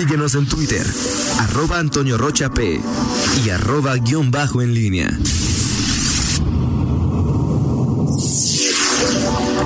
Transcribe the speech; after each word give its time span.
Síguenos 0.00 0.34
en 0.34 0.46
Twitter, 0.46 0.86
arroba 1.40 1.78
Antonio 1.78 2.16
Rocha 2.16 2.48
P 2.48 2.80
y 3.44 3.50
arroba 3.50 3.96
guion 3.96 4.30
bajo 4.30 4.62
en 4.62 4.72
línea. 4.72 5.10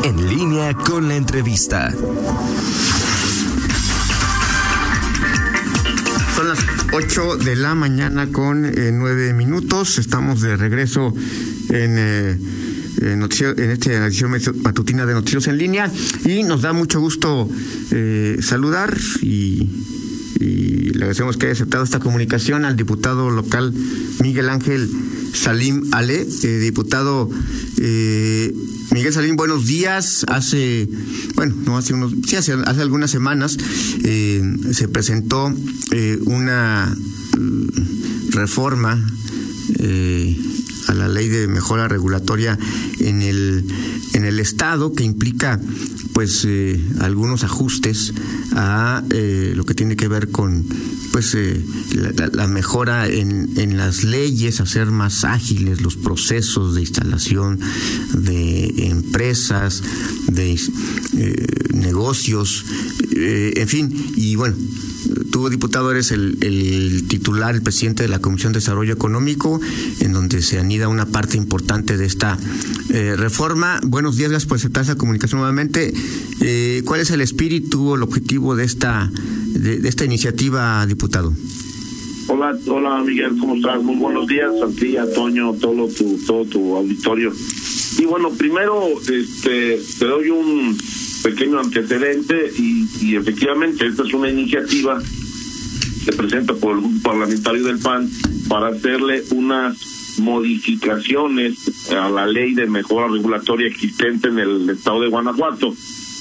En 0.03 0.29
línea 0.29 0.75
con 0.75 1.07
la 1.07 1.15
entrevista. 1.15 1.95
Son 6.35 6.49
las 6.49 6.59
8 6.93 7.37
de 7.37 7.55
la 7.55 7.77
mañana 7.77 8.27
con 8.33 8.65
eh, 8.65 8.91
9 8.93 9.35
minutos. 9.35 9.99
Estamos 9.99 10.41
de 10.41 10.57
regreso 10.57 11.15
en, 11.69 11.95
eh, 11.97 12.39
en, 13.03 13.23
en 13.23 13.71
esta 13.71 13.93
edición 13.93 14.33
matutina 14.65 15.07
de 15.07 15.15
Noticios 15.15 15.47
en 15.47 15.59
Línea 15.59 15.89
y 16.25 16.43
nos 16.43 16.63
da 16.63 16.73
mucho 16.73 16.99
gusto 16.99 17.49
eh, 17.93 18.39
saludar 18.43 18.99
y, 19.23 19.94
y 20.45 20.91
le 20.91 21.05
agradecemos 21.05 21.37
que 21.37 21.47
haya 21.47 21.55
aceptado 21.55 21.85
esta 21.85 22.01
comunicación 22.01 22.65
al 22.65 22.77
diputado 22.77 23.31
local 23.31 23.73
Miguel 24.21 24.49
Ángel 24.49 24.89
Salim 25.33 25.89
Ale, 25.93 26.27
eh, 26.43 26.59
diputado 26.59 27.31
eh, 27.81 28.55
Miguel 28.93 29.13
Salim, 29.13 29.37
buenos 29.37 29.67
días. 29.67 30.25
Hace, 30.29 30.89
bueno, 31.35 31.55
no 31.67 31.77
hace 31.77 31.95
unos, 31.95 32.13
sí, 32.27 32.37
hace, 32.37 32.53
hace 32.53 32.81
algunas 32.83 33.11
semanas 33.11 33.57
eh, 34.05 34.43
se 34.73 34.89
presentó 34.89 35.53
una 36.27 36.95
eh, 36.95 37.83
reforma 38.31 39.05
a 40.89 40.95
la 40.95 41.09
ley 41.09 41.29
de 41.29 41.47
mejora 41.49 41.89
regulatoria 41.89 42.59
en 43.01 43.23
el 43.23 43.65
en 44.15 44.25
el 44.25 44.39
estado 44.41 44.93
que 44.93 45.05
implica 45.05 45.61
pues 46.13 46.45
eh, 46.47 46.81
algunos 47.01 47.43
ajustes 47.43 48.13
a 48.53 49.03
eh, 49.11 49.53
lo 49.57 49.65
que 49.65 49.75
tiene 49.75 49.97
que 49.97 50.07
ver 50.09 50.31
con 50.31 50.65
pues 51.11 51.35
eh, 51.35 51.61
la, 51.95 52.29
la- 52.33 52.49
mejora 52.49 53.09
en, 53.09 53.51
en 53.57 53.77
las 53.77 54.05
leyes, 54.05 54.61
hacer 54.61 54.91
más 54.91 55.25
ágiles 55.25 55.81
los 55.81 55.97
procesos 55.97 56.75
de 56.75 56.81
instalación 56.83 57.59
de 58.13 58.73
empresas, 58.89 59.83
de 60.29 60.59
negocios, 61.73 62.65
en 63.13 63.69
fin, 63.69 64.13
y 64.17 64.37
bueno, 64.37 64.57
Tú, 65.35 65.49
diputado, 65.49 65.91
eres 65.91 66.13
el, 66.13 67.09
titular, 67.09 67.57
el 67.57 67.63
presidente 67.63 68.05
de 68.05 68.09
la 68.09 68.21
Comisión 68.21 68.53
de 68.53 68.61
Desarrollo 68.61 68.93
Económico, 68.93 69.61
en 69.99 70.13
donde 70.13 70.41
se 70.43 70.61
anida 70.61 70.87
una 70.87 71.07
parte 71.07 71.37
importante 71.37 71.97
de 71.97 72.07
esta 72.07 72.39
eh, 72.91 73.17
reforma. 73.17 73.81
Buenos 73.83 74.17
días, 74.17 74.31
gracias 74.31 74.49
por 74.49 74.59
aceptar 74.59 74.85
esa 74.85 74.95
comunicación 74.95 75.41
nuevamente. 75.41 75.93
Eh, 76.41 76.83
¿Cuál 76.85 77.01
es 77.01 77.11
el 77.11 77.21
espíritu 77.21 77.89
o 77.89 77.97
el 77.97 78.05
objetivo 78.05 78.55
de 78.55 78.63
esta, 78.65 79.11
de, 79.49 79.81
de 79.81 79.89
esta 79.89 80.05
iniciativa, 80.05 80.87
diputado? 80.87 81.35
Hola, 82.29 82.57
hola 82.69 83.03
Miguel, 83.03 83.37
¿cómo 83.41 83.57
estás? 83.57 83.83
Muy 83.83 83.97
buenos 83.97 84.29
días 84.29 84.53
a 84.63 84.69
ti, 84.69 84.97
a 84.97 85.13
Toño, 85.13 85.55
todo 85.55 85.89
tu, 85.89 86.17
todo 86.29 86.45
tu 86.45 86.77
auditorio. 86.77 87.33
Y 87.99 88.05
bueno, 88.05 88.31
primero 88.31 88.89
este, 89.01 89.81
te 89.99 90.07
doy 90.07 90.31
un 90.31 90.79
pequeño 91.25 91.59
antecedente 91.59 92.53
y, 92.57 92.87
y 93.01 93.17
efectivamente 93.17 93.85
esta 93.89 94.05
es 94.05 94.15
una 94.15 94.31
iniciativa 94.31 95.03
que 96.05 96.13
presenta 96.13 96.55
por 96.55 96.77
el 96.77 96.83
grupo 96.83 97.03
parlamentario 97.03 97.65
del 97.65 97.79
PAN 97.79 98.09
para 98.49 98.69
hacerle 98.69 99.23
unas 99.31 100.19
modificaciones 100.19 101.91
a 101.91 102.09
la 102.09 102.27
ley 102.27 102.55
de 102.55 102.67
mejora 102.67 103.09
regulatoria 103.09 103.67
existente 103.67 104.29
en 104.29 104.39
el 104.39 104.71
estado 104.71 105.01
de 105.01 105.09
Guanajuato. 105.09 105.75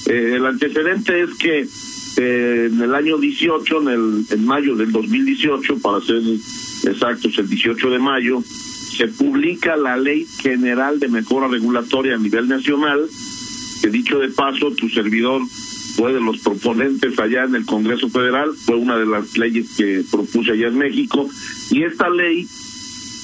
Eh, 0.06 0.32
el 0.36 0.46
antecedente 0.46 1.22
es 1.22 1.34
que 1.34 1.66
eh, 2.16 2.70
en 2.72 2.80
el 2.80 2.94
año 2.94 3.18
18, 3.18 3.82
en, 3.82 3.88
el, 3.88 4.24
en 4.30 4.44
mayo 4.44 4.76
del 4.76 4.92
2018, 4.92 5.78
para 5.78 6.00
ser 6.00 6.22
exactos, 6.84 7.38
el 7.38 7.48
18 7.48 7.90
de 7.90 7.98
mayo, 7.98 8.42
se 8.42 9.08
publica 9.08 9.76
la 9.76 9.96
Ley 9.96 10.26
General 10.40 10.98
de 11.00 11.08
Mejora 11.08 11.48
Regulatoria 11.48 12.14
a 12.14 12.18
nivel 12.18 12.48
nacional, 12.48 13.06
que 13.82 13.90
dicho 13.90 14.18
de 14.18 14.28
paso, 14.28 14.70
tu 14.72 14.88
servidor 14.88 15.42
fue 15.96 16.12
de 16.12 16.20
los 16.20 16.38
proponentes 16.38 17.18
allá 17.18 17.44
en 17.44 17.54
el 17.54 17.66
Congreso 17.66 18.08
Federal, 18.08 18.52
fue 18.54 18.76
una 18.76 18.96
de 18.96 19.06
las 19.06 19.36
leyes 19.36 19.74
que 19.76 20.02
propuse 20.10 20.52
allá 20.52 20.68
en 20.68 20.78
México, 20.78 21.28
y 21.70 21.82
esta 21.82 22.08
ley 22.10 22.46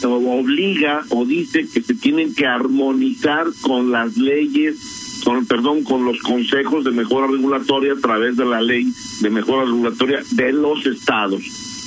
obliga 0.07 1.05
o 1.11 1.25
dice 1.25 1.67
que 1.73 1.83
se 1.83 1.95
tienen 1.95 2.35
que 2.35 2.47
armonizar 2.47 3.47
con 3.61 3.91
las 3.91 4.17
leyes, 4.17 5.21
con 5.25 5.45
perdón, 5.47 5.85
con 5.85 6.05
los 6.05 6.21
consejos 6.21 6.85
de 6.85 6.91
mejora 6.91 7.27
regulatoria 7.27 7.93
a 7.93 8.01
través 8.01 8.37
de 8.37 8.45
la 8.45 8.61
ley 8.63 8.91
de 9.21 9.31
mejora 9.31 9.65
regulatoria 9.65 10.23
de 10.31 10.53
los 10.53 10.87
estados. 10.87 11.43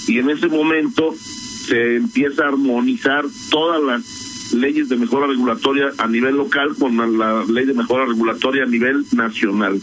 Y 0.08 0.20
en 0.20 0.30
ese 0.30 0.48
momento 0.48 1.16
se 1.18 1.96
empieza 1.96 2.44
a 2.44 2.50
armonizar 2.50 3.26
todas 3.50 3.82
las 3.82 4.54
leyes 4.54 4.90
de 4.90 4.98
mejora 4.98 5.28
regulatoria 5.28 5.92
a 5.98 6.08
nivel 6.08 6.36
local 6.36 6.76
con 6.78 6.98
la, 6.98 7.08
la 7.08 7.46
ley 7.46 7.66
de 7.66 7.74
mejora 7.74 8.06
regulatoria 8.06 8.64
a 8.64 8.68
nivel 8.68 9.06
nacional. 9.14 9.82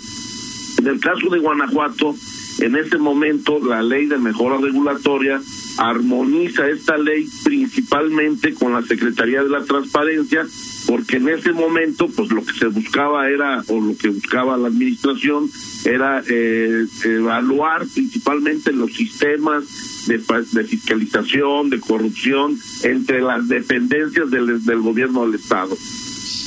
En 0.79 0.87
el 0.87 1.01
caso 1.01 1.29
de 1.29 1.39
Guanajuato, 1.39 2.15
en 2.61 2.77
ese 2.77 2.99
momento 2.99 3.59
la 3.65 3.83
ley 3.83 4.07
de 4.07 4.19
mejora 4.19 4.59
regulatoria 4.59 5.41
armoniza 5.79 6.69
esta 6.69 6.99
ley 6.99 7.27
principalmente 7.43 8.55
con 8.55 8.73
la 8.73 8.83
Secretaría 8.83 9.43
de 9.43 9.49
la 9.49 9.65
Transparencia, 9.65 10.47
porque 10.87 11.17
en 11.17 11.29
ese 11.29 11.53
momento, 11.53 12.09
pues 12.09 12.31
lo 12.31 12.45
que 12.45 12.53
se 12.53 12.67
buscaba 12.67 13.29
era, 13.31 13.63
o 13.69 13.81
lo 13.81 13.97
que 13.97 14.09
buscaba 14.09 14.57
la 14.57 14.69
administración, 14.69 15.51
era 15.85 16.23
eh, 16.29 16.87
evaluar 17.05 17.87
principalmente 17.87 18.73
los 18.73 18.93
sistemas 18.93 20.07
de, 20.07 20.19
de 20.53 20.65
fiscalización, 20.65 21.71
de 21.71 21.81
corrupción 21.81 22.59
entre 22.83 23.23
las 23.23 23.49
dependencias 23.49 24.31
del, 24.31 24.63
del 24.65 24.81
gobierno 24.81 25.25
del 25.25 25.37
Estado 25.37 25.77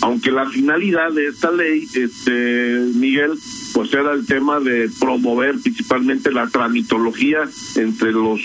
aunque 0.04 0.32
la 0.32 0.50
finalidad 0.50 1.14
de 1.14 1.28
esta 1.28 1.50
ley, 1.50 1.88
este 1.96 2.92
Miguel, 2.94 3.32
pues 3.74 3.94
era 3.94 4.12
el 4.12 4.26
tema 4.26 4.60
de 4.60 4.90
promover 5.00 5.56
principalmente 5.64 6.30
la 6.30 6.48
tramitología 6.48 7.50
entre 7.78 8.12
los 8.12 8.42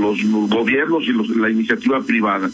los 0.00 0.18
gobiernos 0.48 1.04
y 1.04 1.12
los, 1.12 1.28
la 1.28 1.50
iniciativa 1.50 2.00
privada. 2.02 2.50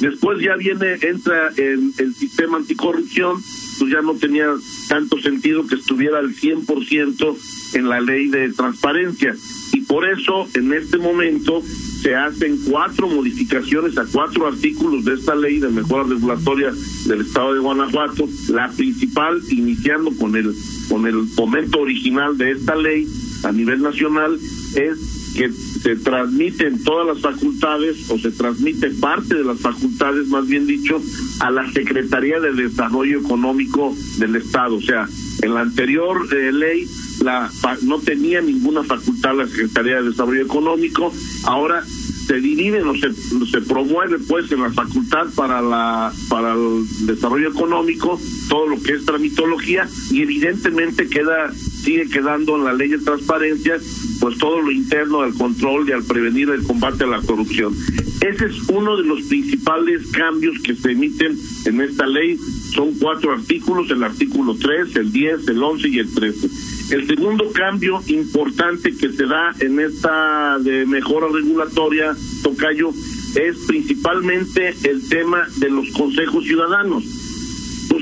Después 0.00 0.40
ya 0.40 0.56
viene, 0.56 0.94
entra 1.02 1.50
en 1.56 1.92
el 1.98 2.14
sistema 2.14 2.56
anticorrupción, 2.56 3.42
pues 3.78 3.90
ya 3.90 4.02
no 4.02 4.14
tenía 4.14 4.46
tanto 4.88 5.18
sentido 5.20 5.66
que 5.66 5.76
estuviera 5.76 6.18
al 6.18 6.34
100% 6.34 7.36
en 7.74 7.88
la 7.88 8.00
ley 8.00 8.28
de 8.28 8.52
transparencia. 8.52 9.34
Y 9.72 9.80
por 9.82 10.08
eso, 10.08 10.46
en 10.54 10.72
este 10.72 10.98
momento, 10.98 11.62
se 12.02 12.14
hacen 12.14 12.58
cuatro 12.68 13.08
modificaciones 13.08 13.96
a 13.98 14.04
cuatro 14.04 14.46
artículos 14.46 15.04
de 15.04 15.14
esta 15.14 15.34
ley 15.34 15.58
de 15.58 15.68
mejora 15.68 16.04
regulatoria 16.04 16.72
del 17.06 17.22
estado 17.22 17.54
de 17.54 17.60
Guanajuato. 17.60 18.28
La 18.50 18.70
principal, 18.70 19.40
iniciando 19.50 20.12
con 20.16 20.36
el 20.36 20.54
con 20.88 21.06
el 21.06 21.24
momento 21.36 21.80
original 21.80 22.36
de 22.36 22.52
esta 22.52 22.76
ley 22.76 23.08
a 23.42 23.52
nivel 23.52 23.82
nacional, 23.82 24.38
es 24.76 25.23
que 25.34 25.50
se 25.52 25.96
transmiten 25.96 26.82
todas 26.84 27.06
las 27.06 27.20
facultades 27.20 28.08
o 28.10 28.18
se 28.18 28.30
transmite 28.30 28.90
parte 28.90 29.34
de 29.34 29.44
las 29.44 29.60
facultades, 29.60 30.28
más 30.28 30.46
bien 30.46 30.66
dicho, 30.66 31.02
a 31.40 31.50
la 31.50 31.70
Secretaría 31.72 32.40
de 32.40 32.52
Desarrollo 32.52 33.20
Económico 33.20 33.94
del 34.18 34.36
Estado. 34.36 34.76
O 34.76 34.80
sea, 34.80 35.08
en 35.42 35.54
la 35.54 35.62
anterior 35.62 36.26
eh, 36.32 36.52
ley 36.52 36.86
la 37.22 37.50
no 37.82 37.98
tenía 38.00 38.40
ninguna 38.40 38.82
facultad 38.84 39.36
la 39.36 39.46
Secretaría 39.46 39.96
de 39.96 40.10
Desarrollo 40.10 40.42
Económico, 40.42 41.12
ahora 41.44 41.84
se 42.26 42.40
dividen 42.40 42.86
o 42.88 42.94
se, 42.94 43.12
se 43.12 43.60
promueve 43.60 44.18
pues 44.18 44.50
en 44.50 44.62
la 44.62 44.70
facultad 44.70 45.26
para 45.34 45.60
la 45.60 46.12
para 46.28 46.54
el 46.54 46.84
desarrollo 47.06 47.50
económico 47.50 48.18
todo 48.48 48.66
lo 48.66 48.82
que 48.82 48.94
es 48.94 49.04
tramitología 49.04 49.86
y 50.10 50.22
evidentemente 50.22 51.06
queda 51.08 51.52
sigue 51.84 52.08
quedando 52.08 52.56
en 52.56 52.64
la 52.64 52.72
ley 52.72 52.88
de 52.88 52.98
transparencia 52.98 53.78
pues 54.20 54.38
todo 54.38 54.60
lo 54.62 54.72
interno 54.72 55.20
al 55.20 55.34
control 55.34 55.88
y 55.88 55.92
al 55.92 56.02
prevenir 56.02 56.48
el 56.48 56.62
combate 56.62 57.04
a 57.04 57.08
la 57.08 57.20
corrupción. 57.20 57.74
Ese 58.20 58.46
es 58.46 58.68
uno 58.68 58.96
de 58.96 59.04
los 59.04 59.22
principales 59.24 60.06
cambios 60.12 60.58
que 60.62 60.74
se 60.74 60.92
emiten 60.92 61.36
en 61.66 61.80
esta 61.82 62.06
ley. 62.06 62.38
Son 62.74 62.94
cuatro 62.94 63.32
artículos, 63.32 63.90
el 63.90 64.02
artículo 64.02 64.56
3, 64.56 64.96
el 64.96 65.12
10, 65.12 65.48
el 65.48 65.62
11 65.62 65.88
y 65.88 65.98
el 65.98 66.14
13. 66.14 66.48
El 66.90 67.06
segundo 67.06 67.52
cambio 67.52 68.00
importante 68.06 68.96
que 68.96 69.10
se 69.10 69.26
da 69.26 69.54
en 69.60 69.78
esta 69.78 70.58
de 70.58 70.86
mejora 70.86 71.26
regulatoria, 71.30 72.16
Tocayo, 72.42 72.90
es 73.34 73.58
principalmente 73.66 74.74
el 74.84 75.06
tema 75.08 75.46
de 75.58 75.68
los 75.68 75.90
consejos 75.90 76.44
ciudadanos. 76.44 77.23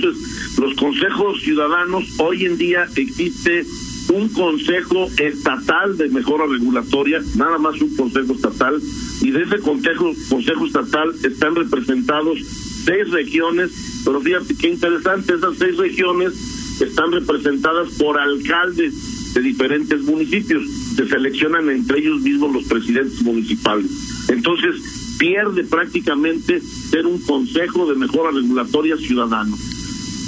Entonces, 0.02 0.58
los 0.58 0.75
consejos 0.75 1.40
ciudadanos, 1.43 2.04
hoy 2.19 2.44
en 2.44 2.58
día 2.58 2.87
existe 2.96 3.64
un 4.12 4.28
consejo 4.31 5.06
estatal 5.16 5.96
de 5.96 6.08
mejora 6.08 6.46
regulatoria, 6.46 7.22
nada 7.37 7.58
más 7.58 7.81
un 7.81 7.94
consejo 7.94 8.32
estatal, 8.32 8.81
y 9.20 9.31
de 9.31 9.43
ese 9.43 9.58
consejo, 9.60 10.12
consejo 10.28 10.66
estatal 10.66 11.14
están 11.22 11.54
representados 11.54 12.38
seis 12.84 13.10
regiones, 13.10 14.02
pero 14.04 14.20
fíjate 14.20 14.56
qué 14.56 14.70
interesante, 14.70 15.34
esas 15.34 15.56
seis 15.56 15.76
regiones 15.76 16.32
están 16.81 17.12
representadas 17.12 17.90
por 17.90 18.19
alcaldes 18.19 19.34
de 19.34 19.40
diferentes 19.40 20.02
municipios. 20.02 20.64
se 20.96 21.06
seleccionan 21.06 21.70
entre 21.70 22.00
ellos 22.00 22.20
mismos 22.20 22.52
los 22.52 22.64
presidentes 22.64 23.22
municipales. 23.22 23.90
Entonces, 24.28 25.16
pierde 25.19 25.62
prácticamente 25.62 26.60
ser 26.60 27.06
un 27.06 27.20
consejo 27.20 27.88
de 27.88 27.96
mejora 27.96 28.32
regulatoria 28.32 28.96
ciudadano. 28.96 29.56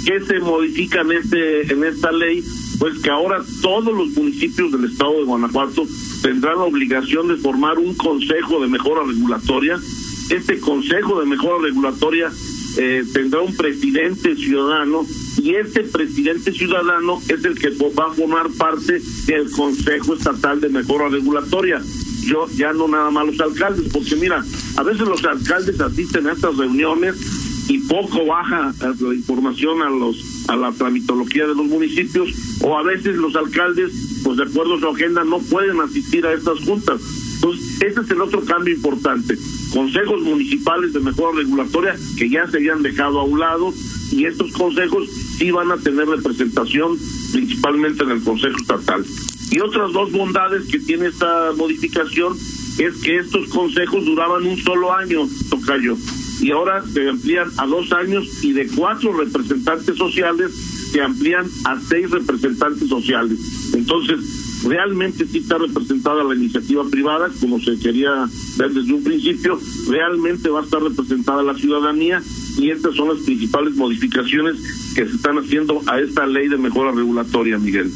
¿Qué 0.05 0.19
se 0.21 0.39
modifica 0.39 1.01
en, 1.01 1.13
este, 1.13 1.73
en 1.73 1.83
esta 1.83 2.11
ley? 2.11 2.43
Pues 2.77 2.99
que 2.99 3.09
ahora 3.09 3.43
todos 3.63 3.91
los 3.91 4.09
municipios 4.09 4.71
del 4.71 4.85
estado 4.85 5.17
de 5.17 5.23
Guanajuato 5.23 5.87
tendrán 6.21 6.59
la 6.59 6.65
obligación 6.65 7.27
de 7.27 7.37
formar 7.37 7.79
un 7.79 7.95
consejo 7.95 8.61
de 8.61 8.67
mejora 8.67 9.01
regulatoria. 9.03 9.79
Este 10.29 10.59
consejo 10.59 11.19
de 11.19 11.25
mejora 11.25 11.63
regulatoria 11.63 12.31
eh, 12.77 13.03
tendrá 13.13 13.41
un 13.41 13.55
presidente 13.55 14.35
ciudadano 14.35 15.07
y 15.41 15.55
este 15.55 15.81
presidente 15.81 16.51
ciudadano 16.51 17.19
es 17.27 17.43
el 17.43 17.57
que 17.57 17.69
va 17.69 18.05
a 18.05 18.13
formar 18.13 18.49
parte 18.57 19.01
del 19.25 19.49
Consejo 19.49 20.13
Estatal 20.13 20.61
de 20.61 20.69
Mejora 20.69 21.09
Regulatoria. 21.09 21.81
Yo 22.21 22.47
ya 22.55 22.73
no 22.73 22.87
nada 22.87 23.09
más 23.11 23.25
los 23.25 23.39
alcaldes, 23.39 23.91
porque 23.91 24.15
mira, 24.15 24.43
a 24.77 24.83
veces 24.83 25.07
los 25.07 25.23
alcaldes 25.23 25.79
asisten 25.79 26.27
a 26.27 26.33
estas 26.33 26.57
reuniones 26.57 27.15
y 27.67 27.79
poco 27.79 28.25
baja 28.25 28.73
la 28.79 29.13
información 29.13 29.81
a 29.81 29.89
los 29.89 30.47
a 30.47 30.55
la 30.55 30.71
tramitología 30.71 31.47
de 31.47 31.55
los 31.55 31.65
municipios 31.65 32.29
o 32.61 32.77
a 32.77 32.83
veces 32.83 33.15
los 33.15 33.35
alcaldes 33.35 33.91
pues 34.23 34.37
de 34.37 34.43
acuerdo 34.43 34.75
a 34.75 34.79
su 34.79 34.87
agenda 34.87 35.23
no 35.23 35.39
pueden 35.39 35.79
asistir 35.81 36.25
a 36.25 36.33
estas 36.33 36.59
juntas. 36.59 37.01
Entonces 37.35 37.81
ese 37.81 38.01
es 38.01 38.11
el 38.11 38.21
otro 38.21 38.41
cambio 38.41 38.73
importante. 38.73 39.37
Consejos 39.73 40.21
municipales 40.21 40.93
de 40.93 40.99
mejora 40.99 41.37
regulatoria 41.37 41.95
que 42.17 42.29
ya 42.29 42.47
se 42.47 42.57
habían 42.57 42.81
dejado 42.81 43.19
a 43.19 43.23
un 43.23 43.39
lado 43.39 43.73
y 44.11 44.25
estos 44.25 44.51
consejos 44.53 45.09
sí 45.37 45.51
van 45.51 45.71
a 45.71 45.77
tener 45.77 46.07
representación 46.07 46.97
principalmente 47.33 48.03
en 48.03 48.11
el 48.11 48.23
consejo 48.23 48.57
estatal. 48.57 49.05
Y 49.51 49.59
otras 49.59 49.91
dos 49.91 50.11
bondades 50.11 50.67
que 50.67 50.79
tiene 50.79 51.07
esta 51.07 51.51
modificación 51.57 52.37
es 52.77 52.95
que 52.97 53.17
estos 53.17 53.47
consejos 53.49 54.05
duraban 54.05 54.45
un 54.45 54.57
solo 54.57 54.93
año 54.93 55.27
tocayo 55.49 55.97
y 56.41 56.51
ahora 56.51 56.83
se 56.85 57.09
amplían 57.09 57.49
a 57.57 57.65
dos 57.65 57.91
años 57.93 58.43
y 58.43 58.53
de 58.53 58.67
cuatro 58.67 59.13
representantes 59.13 59.97
sociales 59.97 60.51
se 60.91 61.01
amplían 61.01 61.45
a 61.65 61.79
seis 61.79 62.09
representantes 62.09 62.87
sociales. 62.87 63.39
Entonces, 63.73 64.63
realmente 64.63 65.25
sí 65.27 65.39
está 65.39 65.57
representada 65.57 66.23
la 66.23 66.35
iniciativa 66.35 66.83
privada, 66.89 67.29
como 67.39 67.59
se 67.59 67.77
quería 67.79 68.11
ver 68.57 68.71
desde 68.71 68.93
un 68.93 69.03
principio, 69.03 69.59
realmente 69.89 70.49
va 70.49 70.61
a 70.61 70.63
estar 70.63 70.81
representada 70.81 71.43
la 71.43 71.55
ciudadanía 71.55 72.21
y 72.57 72.69
estas 72.71 72.95
son 72.95 73.09
las 73.09 73.19
principales 73.19 73.75
modificaciones 73.75 74.55
que 74.95 75.05
se 75.05 75.15
están 75.15 75.37
haciendo 75.37 75.81
a 75.87 75.99
esta 75.99 76.25
ley 76.25 76.47
de 76.47 76.57
mejora 76.57 76.91
regulatoria, 76.91 77.57
Miguel. 77.57 77.91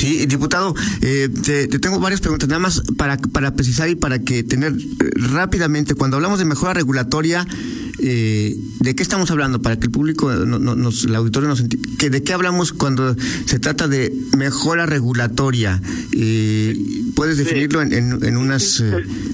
Sí, 0.00 0.24
diputado, 0.24 0.74
eh, 1.02 1.28
te, 1.44 1.68
tengo 1.78 2.00
varias 2.00 2.22
preguntas, 2.22 2.48
nada 2.48 2.58
más 2.58 2.82
para, 2.96 3.18
para 3.18 3.54
precisar 3.54 3.90
y 3.90 3.96
para 3.96 4.18
que 4.20 4.42
tener 4.42 4.72
eh, 4.72 5.10
rápidamente, 5.14 5.94
cuando 5.94 6.16
hablamos 6.16 6.38
de 6.38 6.46
mejora 6.46 6.72
regulatoria, 6.72 7.46
eh, 7.98 8.56
¿de 8.78 8.94
qué 8.94 9.02
estamos 9.02 9.30
hablando? 9.30 9.60
Para 9.60 9.78
que 9.78 9.88
el 9.88 9.90
público, 9.90 10.32
no, 10.32 10.58
nos, 10.58 11.04
el 11.04 11.14
auditorio 11.14 11.50
nos 11.50 11.60
entienda. 11.60 11.86
¿De 11.98 12.22
qué 12.22 12.32
hablamos 12.32 12.72
cuando 12.72 13.14
se 13.44 13.58
trata 13.58 13.88
de 13.88 14.10
mejora 14.38 14.86
regulatoria? 14.86 15.82
¿Puedes 17.14 17.36
definirlo 17.36 17.82
en, 17.82 17.92
en, 17.92 18.36
unas... 18.38 18.82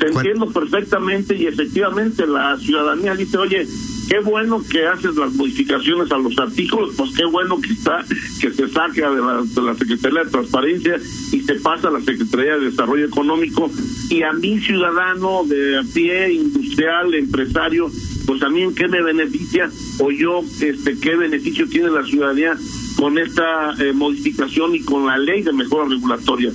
te 0.01 0.07
entiendo 0.09 0.51
perfectamente 0.51 1.37
y 1.37 1.47
efectivamente 1.47 2.27
la 2.27 2.59
ciudadanía 2.59 3.15
dice, 3.15 3.39
oye, 3.39 3.69
qué 4.09 4.21
bueno 4.21 4.63
que 4.71 4.87
haces 4.87 5.17
las 5.17 5.33
modificaciones 5.35 6.11
a 6.11 6.19
los 6.19 6.39
artículos, 6.39 6.95
pues 6.97 7.11
qué 7.17 7.25
bueno 7.25 7.61
que 7.61 7.73
está 7.73 8.05
que 8.41 8.51
se 8.51 8.69
saque 8.69 9.01
de 9.01 9.21
la, 9.21 9.43
de 9.43 9.63
la 9.63 9.75
Secretaría 9.75 10.25
de 10.25 10.31
Transparencia 10.31 11.01
y 11.33 11.41
se 11.41 11.55
pasa 11.57 11.89
a 11.89 11.91
la 11.91 12.01
Secretaría 12.01 12.59
de 12.59 12.71
Desarrollo 12.71 13.07
Económico. 13.07 13.71
Y 14.11 14.23
a 14.23 14.33
mí 14.33 14.61
ciudadano 14.61 15.45
de 15.45 15.79
a 15.79 15.83
pie, 15.83 16.33
industrial, 16.33 17.15
empresario, 17.15 17.91
pues 18.27 18.43
a 18.43 18.51
mí 18.51 18.67
qué 18.75 18.89
me 18.89 19.03
beneficia 19.03 19.71
o 19.99 20.11
yo 20.11 20.43
este 20.61 20.99
qué 20.99 21.17
beneficio 21.17 21.69
tiene 21.69 21.91
la 21.91 22.05
ciudadanía 22.05 22.57
con 22.97 23.19
esta 23.19 23.75
eh, 23.79 23.93
modificación 23.93 24.75
y 24.75 24.81
con 24.81 25.07
la 25.07 25.19
ley 25.19 25.43
de 25.43 25.53
mejora 25.53 25.89
regulatoria. 25.89 26.53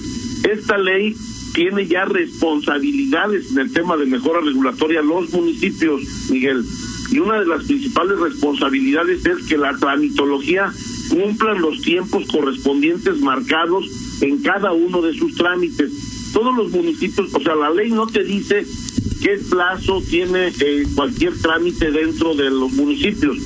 Esta 0.50 0.78
ley 0.78 1.16
tiene 1.54 1.86
ya 1.86 2.06
responsabilidades 2.06 3.52
en 3.52 3.60
el 3.60 3.74
tema 3.74 3.98
de 3.98 4.06
mejora 4.06 4.40
regulatoria 4.42 5.02
los 5.02 5.32
municipios, 5.32 6.02
Miguel 6.30 6.64
y 7.12 7.20
una 7.20 7.40
de 7.40 7.46
las 7.46 7.66
principales 7.66 8.18
responsabilidades 8.18 9.26
es 9.26 9.46
que 9.46 9.58
la 9.58 9.76
tramitología 9.78 10.72
cumpla 11.10 11.54
los 11.56 11.82
tiempos 11.82 12.26
correspondientes 12.32 13.20
marcados 13.20 13.86
en 14.22 14.42
cada 14.42 14.72
uno 14.72 15.02
de 15.02 15.14
sus 15.14 15.36
trámites. 15.36 16.32
Todos 16.32 16.56
los 16.56 16.72
municipios, 16.72 17.34
o 17.34 17.42
sea, 17.42 17.56
la 17.56 17.70
ley 17.70 17.92
no 17.92 18.08
te 18.08 18.24
dice 18.24 18.66
qué 19.22 19.38
plazo 19.50 20.02
tiene 20.10 20.48
eh, 20.48 20.86
cualquier 20.96 21.38
trámite 21.38 21.92
dentro 21.92 22.34
de 22.34 22.50
los 22.50 22.72
municipios, 22.72 23.38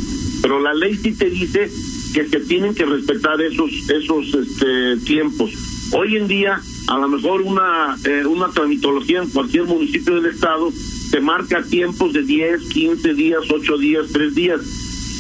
pero 0.44 0.60
la 0.60 0.74
ley 0.76 0.96
sí 0.96 1.14
te 1.14 1.32
dice 1.32 1.70
que 2.14 2.28
se 2.30 2.40
tienen 2.42 2.76
que 2.76 2.86
respetar 2.86 3.42
esos 3.42 3.72
esos 3.90 4.34
este, 4.34 4.98
tiempos. 5.06 5.52
Hoy 5.92 6.18
en 6.18 6.28
día, 6.28 6.62
a 6.88 6.98
lo 7.00 7.08
mejor 7.10 7.42
una 7.42 7.98
eh, 8.06 8.26
una 8.28 8.50
tramitología 8.50 9.24
en 9.24 9.30
cualquier 9.30 9.64
municipio 9.64 10.22
del 10.22 10.32
estado 10.32 10.72
se 11.16 11.22
marca 11.22 11.64
tiempos 11.64 12.12
de 12.12 12.24
10, 12.24 12.68
15 12.74 13.14
días, 13.14 13.40
8 13.50 13.78
días, 13.78 14.08
3 14.12 14.36
días. 14.36 14.60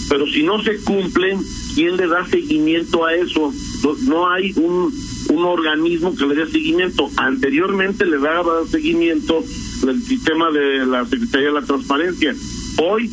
Pero 0.09 0.27
si 0.27 0.43
no 0.43 0.61
se 0.61 0.75
cumplen, 0.83 1.39
¿quién 1.73 1.95
le 1.95 2.05
da 2.07 2.27
seguimiento 2.27 3.05
a 3.05 3.15
eso? 3.15 3.53
No, 4.01 4.29
hay 4.29 4.51
un, 4.57 4.93
un 5.29 5.45
organismo 5.45 6.13
que 6.13 6.25
le 6.25 6.35
dé 6.35 6.51
seguimiento. 6.51 7.09
Anteriormente 7.15 8.05
le 8.05 8.17
daba 8.17 8.67
seguimiento 8.67 9.41
el 9.87 10.03
sistema 10.03 10.51
de 10.51 10.85
la 10.85 11.05
Secretaría 11.05 11.47
de 11.47 11.53
la 11.53 11.65
Transparencia. 11.65 12.35
Hoy, 12.83 13.09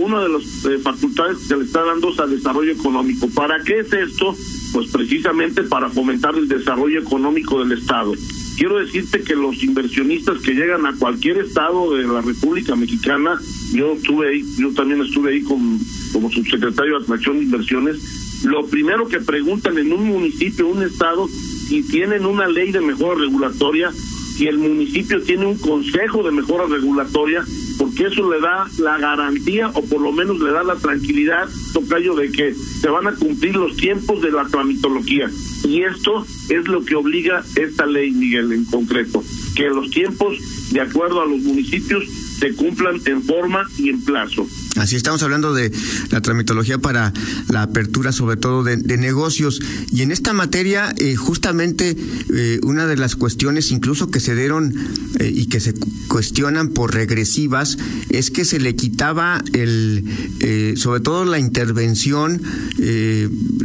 una 0.00 0.22
de 0.22 0.28
las 0.28 0.64
eh, 0.66 0.78
facultades 0.78 1.38
que 1.48 1.56
le 1.56 1.64
está 1.64 1.82
dando 1.82 2.12
es 2.12 2.20
al 2.20 2.30
desarrollo 2.30 2.70
económico. 2.70 3.28
¿Para 3.34 3.64
qué 3.64 3.80
es 3.80 3.92
esto? 3.92 4.36
Pues 4.72 4.92
precisamente 4.92 5.64
para 5.64 5.90
fomentar 5.90 6.36
el 6.36 6.46
desarrollo 6.46 7.00
económico 7.00 7.58
del 7.64 7.76
Estado 7.76 8.12
quiero 8.56 8.78
decirte 8.78 9.22
que 9.22 9.34
los 9.34 9.62
inversionistas 9.62 10.38
que 10.38 10.54
llegan 10.54 10.86
a 10.86 10.96
cualquier 10.96 11.38
estado 11.38 11.94
de 11.94 12.04
la 12.04 12.20
República 12.20 12.76
Mexicana, 12.76 13.40
yo 13.72 13.92
estuve 13.92 14.28
ahí, 14.28 14.44
yo 14.58 14.72
también 14.72 15.02
estuve 15.02 15.32
ahí 15.32 15.42
como, 15.42 15.78
como 16.12 16.30
subsecretario 16.30 16.98
de 16.98 17.04
Atracción 17.04 17.38
de 17.38 17.44
Inversiones, 17.44 18.42
lo 18.44 18.66
primero 18.66 19.06
que 19.08 19.20
preguntan 19.20 19.78
en 19.78 19.92
un 19.92 20.04
municipio, 20.04 20.66
un 20.66 20.82
estado, 20.82 21.28
si 21.28 21.82
tienen 21.82 22.26
una 22.26 22.48
ley 22.48 22.72
de 22.72 22.80
mejora 22.80 23.20
regulatoria, 23.20 23.92
si 23.92 24.46
el 24.46 24.58
municipio 24.58 25.22
tiene 25.22 25.46
un 25.46 25.58
consejo 25.58 26.22
de 26.22 26.32
mejora 26.32 26.66
regulatoria, 26.66 27.44
porque 27.82 28.06
eso 28.06 28.30
le 28.30 28.38
da 28.38 28.68
la 28.78 28.96
garantía 28.96 29.68
o 29.74 29.82
por 29.82 30.00
lo 30.00 30.12
menos 30.12 30.38
le 30.38 30.52
da 30.52 30.62
la 30.62 30.76
tranquilidad, 30.76 31.48
Tocayo, 31.72 32.14
de 32.14 32.30
que 32.30 32.54
se 32.54 32.88
van 32.88 33.08
a 33.08 33.12
cumplir 33.16 33.56
los 33.56 33.76
tiempos 33.76 34.22
de 34.22 34.30
la 34.30 34.44
tramitología. 34.44 35.28
Y 35.64 35.82
esto 35.82 36.24
es 36.48 36.68
lo 36.68 36.84
que 36.84 36.94
obliga 36.94 37.42
esta 37.56 37.84
ley, 37.84 38.12
Miguel, 38.12 38.52
en 38.52 38.66
concreto, 38.66 39.24
que 39.56 39.64
los 39.64 39.90
tiempos, 39.90 40.38
de 40.70 40.80
acuerdo 40.80 41.22
a 41.22 41.26
los 41.26 41.40
municipios, 41.40 42.04
se 42.38 42.54
cumplan 42.54 43.00
en 43.04 43.20
forma 43.24 43.68
y 43.76 43.88
en 43.88 44.00
plazo. 44.04 44.46
Así 44.76 44.96
estamos 44.96 45.22
hablando 45.22 45.52
de 45.52 45.70
la 46.10 46.22
tramitología 46.22 46.78
para 46.78 47.12
la 47.48 47.62
apertura, 47.62 48.10
sobre 48.10 48.38
todo 48.38 48.64
de, 48.64 48.76
negocios. 48.96 49.60
Y 49.90 50.02
en 50.02 50.10
esta 50.10 50.32
materia, 50.32 50.94
eh, 50.96 51.14
justamente 51.14 51.94
eh, 52.32 52.58
una 52.62 52.86
de 52.86 52.96
las 52.96 53.14
cuestiones, 53.14 53.70
incluso 53.70 54.10
que 54.10 54.20
se 54.20 54.34
dieron 54.34 54.74
eh, 55.18 55.30
y 55.34 55.46
que 55.46 55.60
se 55.60 55.74
cuestionan 56.08 56.68
por 56.68 56.94
regresivas, 56.94 57.76
es 58.08 58.30
que 58.30 58.46
se 58.46 58.60
le 58.60 58.74
quitaba 58.74 59.42
el, 59.52 60.74
sobre 60.76 61.00
todo 61.00 61.24
la 61.24 61.38
intervención, 61.38 62.40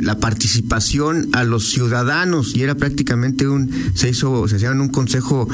la 0.02 0.20
participación 0.20 1.30
a 1.34 1.44
los 1.44 1.70
ciudadanos 1.70 2.56
y 2.56 2.64
era 2.64 2.76
prácticamente 2.76 3.48
un, 3.48 3.72
se 3.94 4.10
hizo, 4.10 4.48
se 4.48 4.58
hacía 4.58 4.72
un 4.72 4.90
consejo 4.90 5.48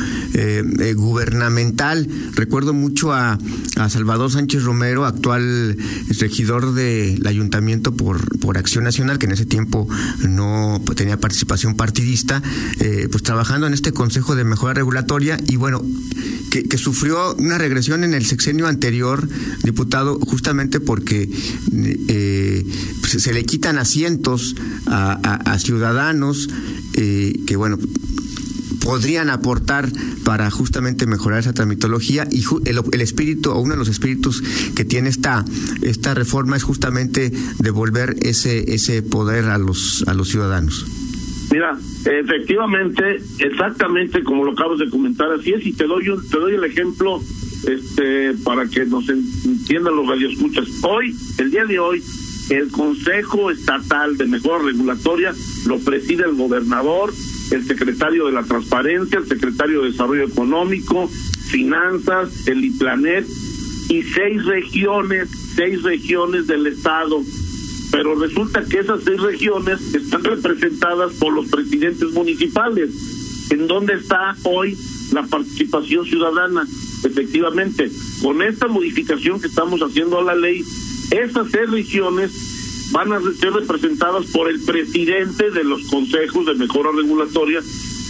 gubernamental. 0.95 2.07
Recuerdo 2.33 2.73
mucho 2.73 3.13
a, 3.13 3.37
a 3.77 3.89
Salvador 3.89 4.31
Sánchez 4.31 4.63
Romero, 4.63 5.05
actual 5.05 5.42
regidor 6.19 6.73
del 6.73 7.25
ayuntamiento 7.25 7.95
por, 7.95 8.39
por 8.39 8.57
Acción 8.57 8.83
Nacional, 8.83 9.19
que 9.19 9.25
en 9.25 9.33
ese 9.33 9.45
tiempo 9.45 9.87
no 10.27 10.81
tenía 10.95 11.19
participación 11.19 11.75
partidista, 11.75 12.41
eh, 12.79 13.07
pues 13.11 13.23
trabajando 13.23 13.67
en 13.67 13.73
este 13.73 13.91
Consejo 13.91 14.35
de 14.35 14.43
Mejora 14.43 14.73
Regulatoria 14.73 15.37
y 15.47 15.55
bueno, 15.55 15.81
que, 16.51 16.77
sufrió 16.77 17.35
una 17.35 17.57
regresión 17.57 18.03
en 18.03 18.13
el 18.13 18.25
sexenio 18.25 18.67
anterior, 18.67 19.27
diputado, 19.63 20.19
justamente 20.19 20.79
porque 20.79 21.29
eh, 22.07 22.65
pues, 22.99 23.23
se 23.23 23.33
le 23.33 23.43
quitan 23.45 23.77
asientos 23.77 24.55
a, 24.85 25.57
ciudadanos 25.59 26.49
eh, 26.95 27.39
que 27.47 27.55
bueno 27.55 27.77
podrían 28.83 29.29
aportar 29.29 29.89
para 30.25 30.49
justamente 30.51 31.05
mejorar 31.05 31.39
esa 31.39 31.53
tramitología 31.53 32.27
y 32.31 32.43
el, 32.65 33.01
espíritu 33.01 33.51
o 33.51 33.59
uno 33.59 33.73
de 33.73 33.79
los 33.79 33.87
espíritus 33.87 34.43
que 34.75 34.85
tiene 34.85 35.09
esta 35.09 35.45
esta 35.81 36.13
reforma 36.13 36.55
es 36.55 36.63
justamente 36.63 37.31
devolver 37.59 38.15
ese 38.21 38.73
ese 38.73 39.01
poder 39.01 39.45
a 39.45 39.57
los 39.57 40.03
a 40.07 40.13
los 40.13 40.29
ciudadanos. 40.29 40.85
Mira, 41.51 41.77
efectivamente, 42.05 43.21
exactamente 43.37 44.23
como 44.23 44.43
lo 44.43 44.53
acabas 44.53 44.79
de 44.79 44.89
comentar, 44.89 45.31
así 45.31 45.51
es, 45.51 45.65
y 45.65 45.73
te 45.73 45.85
doy 45.85 46.09
un, 46.09 46.27
te 46.27 46.39
doy 46.39 46.55
el 46.55 46.63
ejemplo 46.63 47.21
este 47.67 48.33
para 48.43 48.65
que 48.67 48.85
nos 48.85 49.07
entiendan 49.07 49.95
los 49.95 50.07
radioescuchas. 50.07 50.67
Hoy, 50.81 51.15
el 51.37 51.51
día 51.51 51.65
de 51.65 51.79
hoy, 51.79 52.03
el 52.49 52.69
Consejo 52.71 53.51
Estatal 53.51 54.17
de 54.17 54.25
Mejora 54.25 54.63
Regulatoria 54.63 55.33
lo 55.67 55.79
preside 55.79 56.23
el 56.25 56.35
gobernador, 56.35 57.13
el 57.55 57.65
secretario 57.65 58.25
de 58.25 58.31
la 58.31 58.43
Transparencia, 58.43 59.19
el 59.19 59.27
secretario 59.27 59.81
de 59.81 59.91
Desarrollo 59.91 60.25
Económico, 60.25 61.09
Finanzas, 61.49 62.47
el 62.47 62.63
IPLANET 62.65 63.25
y 63.89 64.03
seis 64.03 64.43
regiones, 64.45 65.29
seis 65.55 65.83
regiones 65.83 66.47
del 66.47 66.67
Estado 66.67 67.21
pero 67.93 68.15
resulta 68.15 68.65
que 68.65 68.79
esas 68.79 69.03
seis 69.03 69.21
regiones 69.21 69.93
están 69.93 70.23
representadas 70.23 71.13
por 71.13 71.31
los 71.31 71.45
presidentes 71.45 72.11
municipales. 72.11 72.89
¿En 73.51 73.67
dónde 73.67 73.93
está 73.93 74.35
hoy 74.45 74.75
la 75.11 75.21
participación 75.21 76.03
ciudadana? 76.03 76.65
Efectivamente, 77.03 77.91
con 78.23 78.41
esta 78.41 78.67
modificación 78.67 79.39
que 79.39 79.45
estamos 79.45 79.79
haciendo 79.81 80.17
a 80.17 80.23
la 80.23 80.33
ley, 80.33 80.63
esas 81.11 81.51
seis 81.51 81.69
regiones 81.69 82.52
van 82.91 83.13
a 83.13 83.21
ser 83.39 83.53
representadas 83.53 84.25
por 84.27 84.49
el 84.49 84.61
presidente 84.63 85.51
de 85.51 85.63
los 85.63 85.83
consejos 85.87 86.45
de 86.45 86.55
mejora 86.55 86.89
regulatoria 86.95 87.61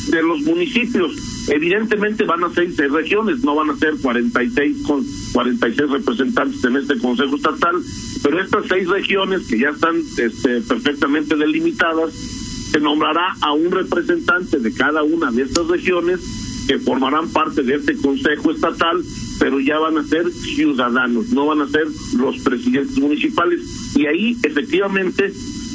de 0.10 0.24
los 0.24 0.42
municipios. 0.42 1.12
Evidentemente 1.48 2.24
van 2.24 2.44
a 2.44 2.54
ser 2.54 2.74
seis 2.74 2.92
regiones, 2.92 3.44
no 3.44 3.56
van 3.56 3.70
a 3.70 3.78
ser 3.78 3.96
46 4.02 4.84
con 4.86 5.06
46 5.34 5.90
representantes 5.90 6.64
en 6.64 6.78
este 6.78 6.98
Consejo 6.98 7.36
Estatal, 7.36 7.76
pero 8.22 8.42
estas 8.42 8.66
seis 8.68 8.88
regiones 8.88 9.48
que 9.48 9.60
ya 9.60 9.70
están 9.70 9.98
este, 10.18 10.62
perfectamente 10.62 11.36
delimitadas, 11.36 12.14
se 12.14 12.80
nombrará 12.80 13.36
a 13.42 13.54
un 13.54 13.72
representante 13.72 14.60
de 14.60 14.74
cada 14.74 15.04
una 15.04 15.32
de 15.32 15.44
estas 15.44 15.68
regiones 15.68 16.20
que 16.68 16.80
formarán 16.80 17.30
parte 17.30 17.62
de 17.62 17.76
este 17.76 17.96
Consejo 17.98 18.52
Estatal, 18.52 19.04
pero 19.40 19.60
ya 19.60 19.80
van 19.80 19.98
a 19.98 20.04
ser 20.04 20.32
ciudadanos, 20.32 21.30
no 21.30 21.46
van 21.46 21.62
a 21.62 21.68
ser 21.68 21.88
los 22.18 22.38
presidentes 22.40 22.98
municipales. 22.98 23.62
Y 23.96 24.06
ahí 24.06 24.38
efectivamente 24.44 25.34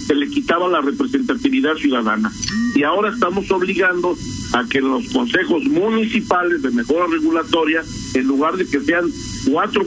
se 0.08 0.14
le 0.14 0.28
quitaba 0.28 0.68
la 0.68 0.80
representatividad 0.80 1.74
ciudadana. 1.76 2.32
Y 2.74 2.82
ahora 2.82 3.10
estamos 3.10 3.50
obligando 3.50 4.16
a 4.52 4.64
que 4.64 4.80
los 4.80 5.06
consejos 5.08 5.64
municipales 5.64 6.62
de 6.62 6.70
mejora 6.70 7.06
regulatoria, 7.06 7.82
en 8.14 8.26
lugar 8.26 8.56
de 8.56 8.66
que 8.66 8.80
sean 8.80 9.04
cuatro, 9.50 9.84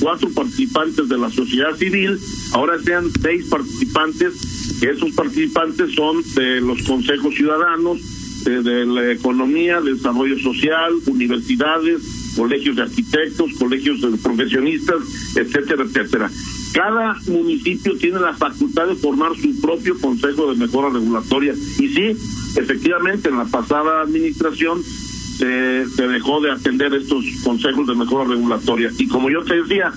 cuatro 0.00 0.28
participantes 0.30 1.08
de 1.08 1.18
la 1.18 1.30
sociedad 1.30 1.76
civil, 1.76 2.18
ahora 2.52 2.80
sean 2.82 3.10
seis 3.22 3.46
participantes, 3.48 4.78
que 4.80 4.90
esos 4.90 5.12
participantes 5.12 5.94
son 5.94 6.22
de 6.34 6.60
los 6.60 6.82
consejos 6.82 7.34
ciudadanos, 7.34 7.98
de, 8.44 8.62
de 8.62 8.86
la 8.86 9.12
economía, 9.12 9.80
de 9.80 9.94
desarrollo 9.94 10.38
social, 10.38 10.94
universidades, 11.06 12.19
colegios 12.36 12.76
de 12.76 12.82
arquitectos, 12.82 13.52
colegios 13.58 14.00
de 14.00 14.16
profesionistas, 14.18 14.96
etcétera, 15.36 15.84
etcétera. 15.84 16.30
Cada 16.72 17.16
municipio 17.26 17.96
tiene 17.96 18.20
la 18.20 18.34
facultad 18.34 18.86
de 18.86 18.94
formar 18.94 19.32
su 19.36 19.60
propio 19.60 19.98
consejo 19.98 20.52
de 20.52 20.56
mejora 20.56 20.90
regulatoria. 20.90 21.52
Y 21.52 21.88
sí, 21.88 22.16
efectivamente, 22.56 23.28
en 23.28 23.38
la 23.38 23.44
pasada 23.46 24.02
administración 24.02 24.82
se, 24.82 25.86
se 25.88 26.08
dejó 26.08 26.40
de 26.40 26.52
atender 26.52 26.94
estos 26.94 27.24
consejos 27.42 27.86
de 27.86 27.94
mejora 27.94 28.28
regulatoria. 28.28 28.90
Y 28.98 29.08
como 29.08 29.30
yo 29.30 29.42
te 29.42 29.62
decía, 29.62 29.92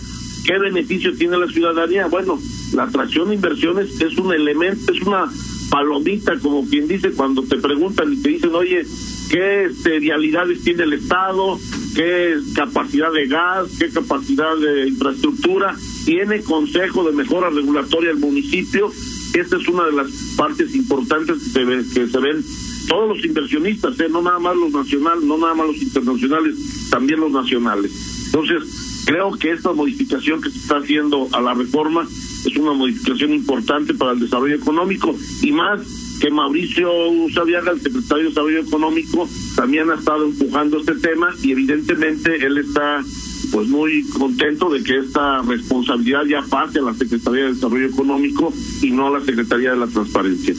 ¿qué 0.45 0.57
beneficio 0.57 1.15
tiene 1.15 1.37
la 1.37 1.47
ciudadanía? 1.47 2.07
Bueno, 2.07 2.39
la 2.73 2.83
atracción 2.83 3.29
de 3.29 3.35
inversiones 3.35 4.01
es 4.01 4.17
un 4.17 4.33
elemento, 4.33 4.91
es 4.91 5.01
una 5.01 5.29
palomita, 5.69 6.37
como 6.39 6.67
quien 6.67 6.87
dice, 6.87 7.11
cuando 7.11 7.43
te 7.43 7.57
preguntan 7.57 8.13
y 8.13 8.17
te 8.17 8.29
dicen, 8.29 8.53
oye, 8.53 8.85
¿qué 9.29 9.65
este, 9.65 9.99
vialidades 9.99 10.63
tiene 10.63 10.83
el 10.83 10.93
Estado? 10.93 11.59
¿Qué 11.95 12.37
capacidad 12.55 13.11
de 13.11 13.27
gas? 13.27 13.69
¿Qué 13.77 13.89
capacidad 13.89 14.57
de 14.57 14.87
infraestructura? 14.87 15.75
¿Tiene 16.05 16.41
consejo 16.41 17.03
de 17.03 17.11
mejora 17.11 17.49
regulatoria 17.49 18.11
el 18.11 18.17
municipio? 18.17 18.91
Esta 19.33 19.57
es 19.57 19.67
una 19.67 19.85
de 19.85 19.91
las 19.93 20.11
partes 20.35 20.75
importantes 20.75 21.37
que 21.37 21.49
se, 21.49 21.63
ve, 21.63 21.83
que 21.93 22.07
se 22.07 22.19
ven 22.19 22.43
todos 22.87 23.15
los 23.15 23.25
inversionistas, 23.25 23.99
¿eh? 23.99 24.07
no 24.09 24.21
nada 24.21 24.39
más 24.39 24.55
los 24.55 24.71
nacionales, 24.71 25.23
no 25.23 25.37
nada 25.37 25.53
más 25.53 25.67
los 25.67 25.81
internacionales, 25.81 26.89
también 26.89 27.19
los 27.19 27.31
nacionales. 27.31 27.91
Entonces, 28.25 29.03
creo 29.05 29.31
que 29.31 29.51
esta 29.51 29.71
modificación 29.73 30.41
que 30.41 30.49
se 30.49 30.57
está 30.57 30.77
haciendo 30.77 31.29
a 31.31 31.41
la 31.41 31.53
reforma 31.53 32.07
es 32.45 32.57
una 32.57 32.73
modificación 32.73 33.33
importante 33.33 33.93
para 33.93 34.11
el 34.11 34.19
desarrollo 34.19 34.55
económico 34.55 35.15
y 35.41 35.51
más 35.51 35.81
que 36.23 36.31
Mauricio 36.31 36.89
Sabiaga, 37.33 37.71
el 37.71 37.81
secretario 37.81 38.23
de 38.23 38.29
Desarrollo 38.29 38.61
Económico, 38.61 39.27
también 39.57 39.89
ha 39.91 39.95
estado 39.95 40.23
empujando 40.23 40.79
este 40.79 40.95
tema 40.95 41.35
y 41.43 41.51
evidentemente 41.51 42.45
él 42.45 42.59
está 42.59 43.03
pues 43.51 43.67
muy 43.67 44.03
contento 44.07 44.69
de 44.69 44.81
que 44.83 44.99
esta 44.99 45.41
responsabilidad 45.41 46.21
ya 46.23 46.41
pase 46.49 46.79
a 46.79 46.83
la 46.83 46.93
Secretaría 46.93 47.43
de 47.43 47.53
Desarrollo 47.55 47.87
Económico 47.87 48.53
y 48.81 48.91
no 48.91 49.07
a 49.07 49.19
la 49.19 49.25
Secretaría 49.25 49.71
de 49.71 49.75
la 49.75 49.87
Transparencia. 49.87 50.55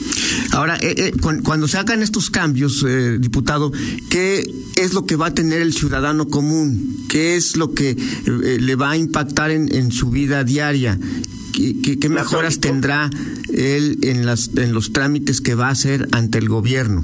Ahora, 0.51 0.77
eh, 0.77 0.93
eh, 0.97 1.11
cuando 1.43 1.67
se 1.67 1.79
hagan 1.79 2.03
estos 2.03 2.29
cambios, 2.29 2.85
eh, 2.87 3.17
diputado, 3.19 3.71
¿qué 4.11 4.47
es 4.75 4.93
lo 4.93 5.07
que 5.07 5.15
va 5.15 5.27
a 5.27 5.33
tener 5.33 5.63
el 5.63 5.73
ciudadano 5.73 6.27
común? 6.27 7.07
¿Qué 7.09 7.35
es 7.35 7.57
lo 7.57 7.73
que 7.73 7.89
eh, 7.89 8.57
le 8.61 8.75
va 8.75 8.91
a 8.91 8.97
impactar 8.97 9.49
en, 9.49 9.73
en 9.73 9.91
su 9.91 10.11
vida 10.11 10.43
diaria? 10.43 10.99
¿Qué, 11.55 11.99
qué, 11.99 12.09
mejoras 12.09 12.59
tendrá 12.59 13.09
él 13.53 13.97
en, 14.01 14.25
las, 14.25 14.51
en 14.57 14.73
los 14.73 14.91
trámites 14.91 15.39
que 15.39 15.55
va 15.55 15.67
a 15.67 15.71
hacer 15.71 16.07
ante 16.11 16.37
el 16.37 16.49
gobierno? 16.49 17.03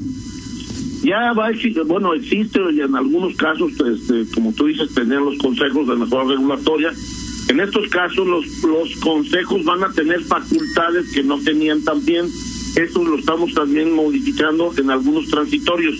Ya 1.04 1.34
va 1.34 1.50
bueno, 1.86 2.14
existe 2.14 2.60
y 2.74 2.82
en 2.82 2.96
algunos 2.96 3.36
casos, 3.36 3.72
este, 3.72 4.26
como 4.34 4.54
tú 4.54 4.68
dices, 4.68 4.94
tener 4.94 5.20
los 5.20 5.38
consejos 5.38 5.88
de 5.88 5.96
mejora 5.96 6.26
regulatoria. 6.26 6.92
En 7.48 7.60
estos 7.60 7.88
casos, 7.90 8.28
los, 8.28 8.46
los 8.64 8.96
consejos 8.98 9.64
van 9.64 9.84
a 9.84 9.92
tener 9.92 10.22
facultades 10.22 11.12
que 11.12 11.24
no 11.24 11.40
tenían 11.40 11.82
también. 11.84 12.28
Eso 12.76 13.04
lo 13.04 13.18
estamos 13.18 13.54
también 13.54 13.94
modificando 13.94 14.74
en 14.78 14.92
algunos 14.92 15.28
transitorios. 15.28 15.98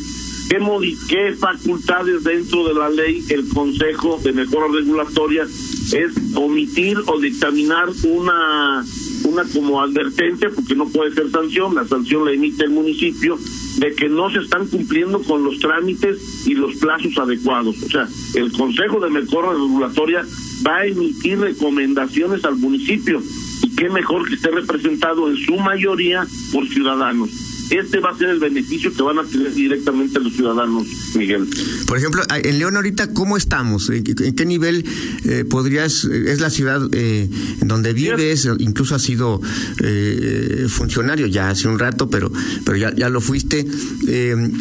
¿Qué, 0.52 0.60
¿Qué 1.08 1.34
facultades 1.36 2.26
dentro 2.26 2.68
de 2.68 2.74
la 2.74 2.90
ley 2.90 3.24
el 3.30 3.48
Consejo 3.48 4.20
de 4.22 4.34
Mejora 4.34 4.68
Regulatoria 4.68 5.44
es 5.44 6.36
omitir 6.36 6.98
o 7.08 7.22
dictaminar 7.22 7.88
una 8.04 8.84
una 9.24 9.46
como 9.46 9.82
advertencia 9.82 10.50
porque 10.54 10.76
no 10.76 10.90
puede 10.90 11.14
ser 11.14 11.32
sanción, 11.32 11.74
la 11.74 11.88
sanción 11.88 12.26
la 12.26 12.34
emite 12.34 12.66
el 12.66 12.72
municipio 12.72 13.40
de 13.78 13.96
que 13.96 14.10
no 14.10 14.30
se 14.30 14.40
están 14.40 14.68
cumpliendo 14.68 15.24
con 15.24 15.42
los 15.42 15.58
trámites 15.60 16.46
y 16.46 16.54
los 16.54 16.76
plazos 16.76 17.18
adecuados. 17.18 17.82
O 17.84 17.90
sea, 17.90 18.10
el 18.36 18.52
Consejo 18.52 19.00
de 19.00 19.10
Mejora 19.10 19.54
Regulatoria 19.54 20.26
va 20.68 20.80
a 20.80 20.86
emitir 20.86 21.40
recomendaciones 21.40 22.44
al 22.44 22.58
municipio 22.58 23.24
y 23.64 23.74
qué 23.78 23.88
mejor 23.88 24.28
que 24.28 24.36
esté 24.36 24.52
representado 24.52 25.30
en 25.30 25.38
su 25.38 25.56
mayoría 25.56 26.28
por 26.52 26.68
ciudadanos 26.68 27.51
este 27.72 28.00
va 28.00 28.12
a 28.12 28.18
ser 28.18 28.30
el 28.30 28.40
beneficio 28.40 28.94
que 28.94 29.02
van 29.02 29.20
a 29.20 29.24
tener 29.24 29.54
directamente 29.54 30.20
los 30.20 30.34
ciudadanos, 30.34 30.88
Miguel. 31.16 31.48
Por 31.88 31.98
ejemplo, 31.98 32.24
en 32.32 32.60
León 32.60 32.76
ahorita, 32.76 33.14
¿cómo 33.14 33.38
estamos? 33.38 33.90
¿En 33.90 34.04
qué 34.04 34.46
nivel 34.46 34.86
eh, 35.26 35.46
podrías, 35.50 36.04
es 36.04 36.40
la 36.40 36.50
ciudad 36.50 36.82
eh, 36.94 37.30
en 37.62 37.68
donde 37.68 37.94
vives, 37.94 38.48
incluso 38.60 38.96
has 38.96 39.02
sido 39.02 39.42
eh, 39.84 40.66
funcionario 40.70 41.28
ya 41.28 41.50
hace 41.50 41.68
un 41.68 41.80
rato, 41.80 42.10
pero, 42.10 42.32
pero 42.66 42.78
ya, 42.78 42.94
ya 42.96 43.10
lo 43.10 43.22
fuiste. 43.22 43.66
Eh, 44.08 44.52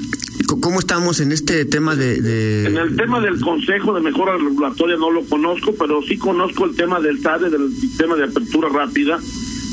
¿Cómo 0.46 0.80
estamos 0.80 1.20
en 1.20 1.32
este 1.32 1.64
tema 1.64 1.94
de, 1.94 2.20
de, 2.20 2.66
En 2.66 2.76
el 2.76 2.96
tema 2.96 3.20
del 3.20 3.40
Consejo 3.40 3.92
de 3.94 4.00
Mejora 4.00 4.36
Regulatoria 4.36 4.96
no 4.96 5.10
lo 5.10 5.22
conozco, 5.24 5.74
pero 5.78 6.02
sí 6.02 6.18
conozco 6.18 6.64
el 6.64 6.74
tema 6.74 7.00
del 7.00 7.20
SADE, 7.20 7.50
del 7.50 7.72
Sistema 7.72 8.16
de 8.16 8.24
Apertura 8.24 8.68
Rápida, 8.68 9.20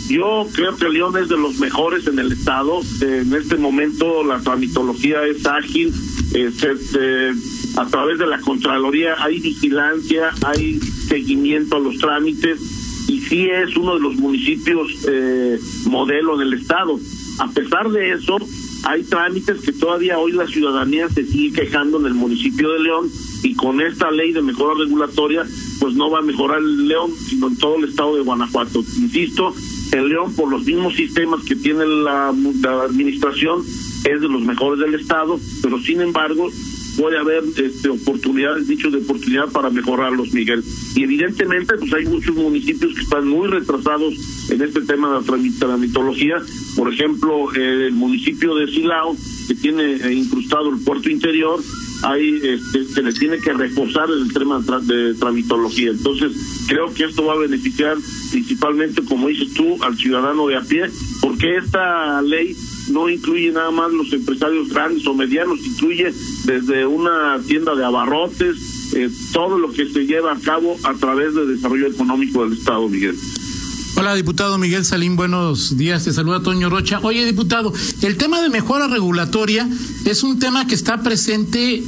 yo 0.07 0.47
creo 0.53 0.75
que 0.75 0.89
León 0.89 1.17
es 1.17 1.29
de 1.29 1.37
los 1.37 1.57
mejores 1.59 2.07
en 2.07 2.19
el 2.19 2.31
estado. 2.31 2.81
En 3.01 3.33
este 3.33 3.57
momento 3.57 4.23
la 4.23 4.39
tramitología 4.39 5.25
es 5.25 5.45
ágil. 5.45 5.93
Se, 6.33 7.31
a 7.79 7.85
través 7.87 8.17
de 8.19 8.27
la 8.27 8.39
Contraloría 8.39 9.15
hay 9.19 9.39
vigilancia, 9.39 10.31
hay 10.45 10.79
seguimiento 11.07 11.77
a 11.77 11.79
los 11.79 11.97
trámites 11.97 12.59
y 13.07 13.21
sí 13.21 13.47
es 13.49 13.75
uno 13.77 13.95
de 13.95 14.01
los 14.01 14.15
municipios 14.15 14.91
eh, 15.07 15.59
modelo 15.85 16.37
del 16.37 16.53
estado. 16.53 16.99
A 17.39 17.49
pesar 17.51 17.89
de 17.89 18.13
eso, 18.13 18.37
hay 18.83 19.03
trámites 19.03 19.61
que 19.61 19.73
todavía 19.73 20.17
hoy 20.19 20.31
la 20.31 20.47
ciudadanía 20.47 21.09
se 21.09 21.25
sigue 21.25 21.61
quejando 21.61 21.99
en 21.99 22.05
el 22.05 22.13
municipio 22.13 22.71
de 22.71 22.79
León 22.79 23.09
y 23.43 23.53
con 23.55 23.81
esta 23.81 24.11
ley 24.11 24.31
de 24.31 24.41
mejora 24.41 24.79
regulatoria 24.79 25.45
pues 25.79 25.93
no 25.95 26.09
va 26.09 26.19
a 26.19 26.23
mejorar 26.23 26.59
el 26.59 26.87
León, 26.87 27.11
sino 27.27 27.47
en 27.47 27.57
todo 27.57 27.77
el 27.77 27.89
estado 27.89 28.15
de 28.15 28.23
Guanajuato. 28.23 28.79
Insisto, 28.79 29.53
el 29.91 30.09
León, 30.09 30.33
por 30.35 30.49
los 30.49 30.65
mismos 30.65 30.95
sistemas 30.95 31.43
que 31.43 31.55
tiene 31.55 31.85
la, 31.85 32.33
la 32.61 32.83
administración, 32.83 33.63
es 34.05 34.21
de 34.21 34.27
los 34.27 34.41
mejores 34.41 34.79
del 34.79 34.99
Estado, 34.99 35.39
pero 35.61 35.79
sin 35.79 36.01
embargo, 36.01 36.49
puede 36.97 37.17
haber 37.17 37.43
este, 37.55 37.89
oportunidades, 37.89 38.67
dichos 38.67 38.91
de 38.91 38.99
oportunidad 38.99 39.49
para 39.51 39.69
mejorarlos, 39.69 40.33
Miguel. 40.33 40.63
Y 40.95 41.03
evidentemente, 41.03 41.75
pues 41.77 41.93
hay 41.93 42.05
muchos 42.05 42.35
municipios 42.35 42.93
que 42.95 43.01
están 43.01 43.27
muy 43.27 43.47
retrasados 43.47 44.15
en 44.49 44.61
este 44.61 44.81
tema 44.81 45.09
de 45.09 45.19
la 45.21 45.49
tramitología. 45.59 46.41
Por 46.75 46.91
ejemplo, 46.91 47.53
el 47.53 47.93
municipio 47.93 48.55
de 48.55 48.67
Silao, 48.67 49.15
que 49.47 49.55
tiene 49.55 49.95
eh, 49.95 50.13
incrustado 50.13 50.69
el 50.69 50.79
puerto 50.79 51.09
interior, 51.09 51.59
ahí 52.03 52.39
este, 52.43 52.85
se 52.85 53.01
le 53.01 53.13
tiene 53.13 53.39
que 53.39 53.53
reforzar 53.53 54.09
el 54.09 54.31
tema 54.33 54.59
de 54.59 55.13
tramitología. 55.15 55.91
Entonces, 55.91 56.31
creo 56.67 56.93
que 56.93 57.05
esto 57.05 57.25
va 57.25 57.33
a 57.33 57.37
beneficiar 57.37 57.97
principalmente, 58.31 59.03
como 59.03 59.27
dices 59.27 59.53
tú, 59.53 59.81
al 59.83 59.97
ciudadano 59.97 60.47
de 60.47 60.57
a 60.57 60.61
pie, 60.61 60.89
porque 61.21 61.57
esta 61.57 62.21
ley 62.21 62.55
no 62.91 63.09
incluye 63.09 63.51
nada 63.51 63.71
más 63.71 63.91
los 63.91 64.11
empresarios 64.13 64.69
grandes 64.69 65.05
o 65.07 65.13
medianos, 65.13 65.59
incluye 65.65 66.13
desde 66.45 66.85
una 66.85 67.39
tienda 67.45 67.75
de 67.75 67.85
abarrotes, 67.85 68.93
eh, 68.93 69.09
todo 69.33 69.57
lo 69.57 69.71
que 69.71 69.87
se 69.87 70.05
lleva 70.05 70.33
a 70.33 70.39
cabo 70.39 70.77
a 70.83 70.93
través 70.93 71.35
del 71.35 71.55
desarrollo 71.55 71.87
económico 71.87 72.43
del 72.43 72.57
Estado, 72.57 72.87
Miguel. 72.87 73.15
Hola, 73.99 74.13
diputado 74.13 74.59
Miguel 74.59 74.85
Salín, 74.85 75.15
buenos 75.15 75.75
días. 75.75 76.03
Te 76.03 76.13
saluda 76.13 76.43
Toño 76.43 76.69
Rocha. 76.69 76.99
Oye, 77.01 77.25
diputado, 77.25 77.73
el 78.03 78.15
tema 78.15 78.43
de 78.43 78.49
mejora 78.49 78.87
regulatoria 78.87 79.67
es 80.05 80.21
un 80.21 80.37
tema 80.37 80.67
que 80.67 80.75
está 80.75 81.01
presente 81.01 81.83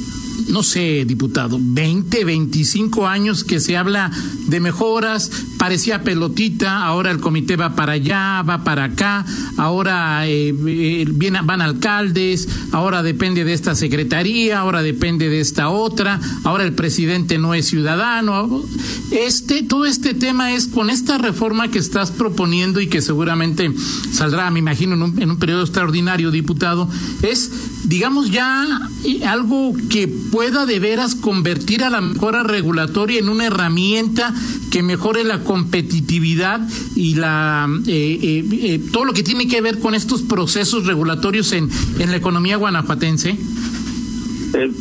no 0.48 0.62
sé, 0.62 1.04
diputado, 1.06 1.58
20, 1.60 2.24
25 2.24 3.06
años 3.06 3.44
que 3.44 3.60
se 3.60 3.76
habla 3.76 4.10
de 4.46 4.60
mejoras, 4.60 5.30
parecía 5.58 6.02
pelotita, 6.02 6.84
ahora 6.84 7.10
el 7.10 7.20
comité 7.20 7.56
va 7.56 7.74
para 7.74 7.92
allá, 7.92 8.42
va 8.42 8.64
para 8.64 8.84
acá, 8.84 9.24
ahora 9.56 10.26
eh, 10.26 10.54
eh 10.66 11.06
van 11.44 11.60
alcaldes, 11.60 12.48
ahora 12.72 13.02
depende 13.02 13.44
de 13.44 13.52
esta 13.52 13.74
secretaría, 13.74 14.60
ahora 14.60 14.82
depende 14.82 15.28
de 15.28 15.40
esta 15.40 15.68
otra, 15.68 16.20
ahora 16.44 16.64
el 16.64 16.72
presidente 16.72 17.38
no 17.38 17.54
es 17.54 17.66
ciudadano. 17.66 18.62
Este, 19.10 19.62
todo 19.62 19.86
este 19.86 20.14
tema 20.14 20.52
es 20.52 20.66
con 20.66 20.90
esta 20.90 21.18
reforma 21.18 21.68
que 21.68 21.78
estás 21.78 22.10
proponiendo 22.10 22.80
y 22.80 22.86
que 22.86 23.02
seguramente 23.02 23.72
saldrá, 24.12 24.50
me 24.50 24.60
imagino, 24.60 24.94
en 24.94 25.02
un, 25.02 25.22
en 25.22 25.30
un 25.30 25.38
periodo 25.38 25.62
extraordinario, 25.62 26.30
diputado, 26.30 26.88
es 27.22 27.50
digamos 27.84 28.30
ya 28.30 28.88
eh, 29.04 29.24
algo 29.24 29.74
que 29.88 30.08
pueda 30.30 30.66
de 30.66 30.78
veras 30.78 31.14
convertir 31.14 31.84
a 31.84 31.90
la 31.90 32.00
mejora 32.00 32.42
regulatoria 32.42 33.18
en 33.18 33.28
una 33.28 33.46
herramienta 33.46 34.34
que 34.70 34.82
mejore 34.82 35.24
la 35.24 35.42
competitividad 35.42 36.60
y 36.94 37.14
la 37.14 37.68
eh, 37.86 38.44
eh, 38.52 38.80
todo 38.92 39.04
lo 39.04 39.12
que 39.12 39.22
tiene 39.22 39.48
que 39.48 39.60
ver 39.60 39.78
con 39.78 39.94
estos 39.94 40.22
procesos 40.22 40.86
regulatorios 40.86 41.52
en, 41.52 41.68
en 41.98 42.10
la 42.10 42.16
economía 42.16 42.56
guanajuatense? 42.56 43.38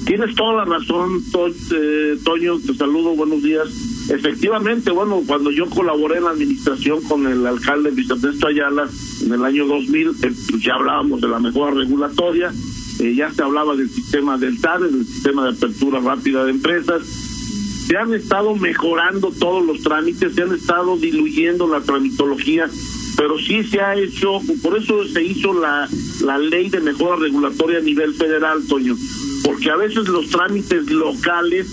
tienes 0.05 0.35
toda 0.35 0.65
la 0.65 0.65
razón, 0.65 1.23
Toño, 1.31 2.59
te 2.59 2.73
saludo, 2.73 3.15
buenos 3.15 3.43
días. 3.43 3.67
Efectivamente, 4.09 4.91
bueno, 4.91 5.21
cuando 5.25 5.51
yo 5.51 5.69
colaboré 5.69 6.17
en 6.17 6.23
la 6.23 6.31
administración 6.31 7.01
con 7.03 7.27
el 7.27 7.45
alcalde 7.45 7.91
Vicente 7.91 8.29
Ayala 8.47 8.89
en 9.23 9.33
el 9.33 9.45
año 9.45 9.67
2000, 9.67 10.11
pues 10.19 10.63
ya 10.63 10.73
hablábamos 10.73 11.21
de 11.21 11.27
la 11.27 11.39
mejora 11.39 11.75
regulatoria, 11.75 12.51
eh, 12.99 13.15
ya 13.15 13.31
se 13.31 13.41
hablaba 13.41 13.75
del 13.75 13.89
sistema 13.89 14.37
del 14.37 14.59
TAR, 14.59 14.81
del 14.81 15.05
sistema 15.05 15.43
de 15.45 15.57
apertura 15.57 15.99
rápida 15.99 16.43
de 16.45 16.51
empresas. 16.51 17.01
Se 17.87 17.97
han 17.97 18.13
estado 18.13 18.55
mejorando 18.55 19.31
todos 19.31 19.65
los 19.65 19.81
trámites, 19.81 20.35
se 20.35 20.43
han 20.43 20.53
estado 20.53 20.97
diluyendo 20.97 21.67
la 21.67 21.81
tramitología, 21.81 22.69
pero 23.17 23.39
sí 23.39 23.63
se 23.63 23.81
ha 23.81 23.95
hecho, 23.95 24.39
por 24.61 24.77
eso 24.77 25.05
se 25.05 25.23
hizo 25.23 25.53
la, 25.53 25.89
la 26.21 26.37
ley 26.37 26.69
de 26.69 26.81
mejora 26.81 27.15
regulatoria 27.15 27.79
a 27.79 27.81
nivel 27.81 28.13
federal, 28.13 28.59
Toño, 28.67 28.95
porque 29.43 29.71
a 29.71 29.75
veces 29.75 30.07
los 30.07 30.29
trámites 30.29 30.89
locales 30.91 31.67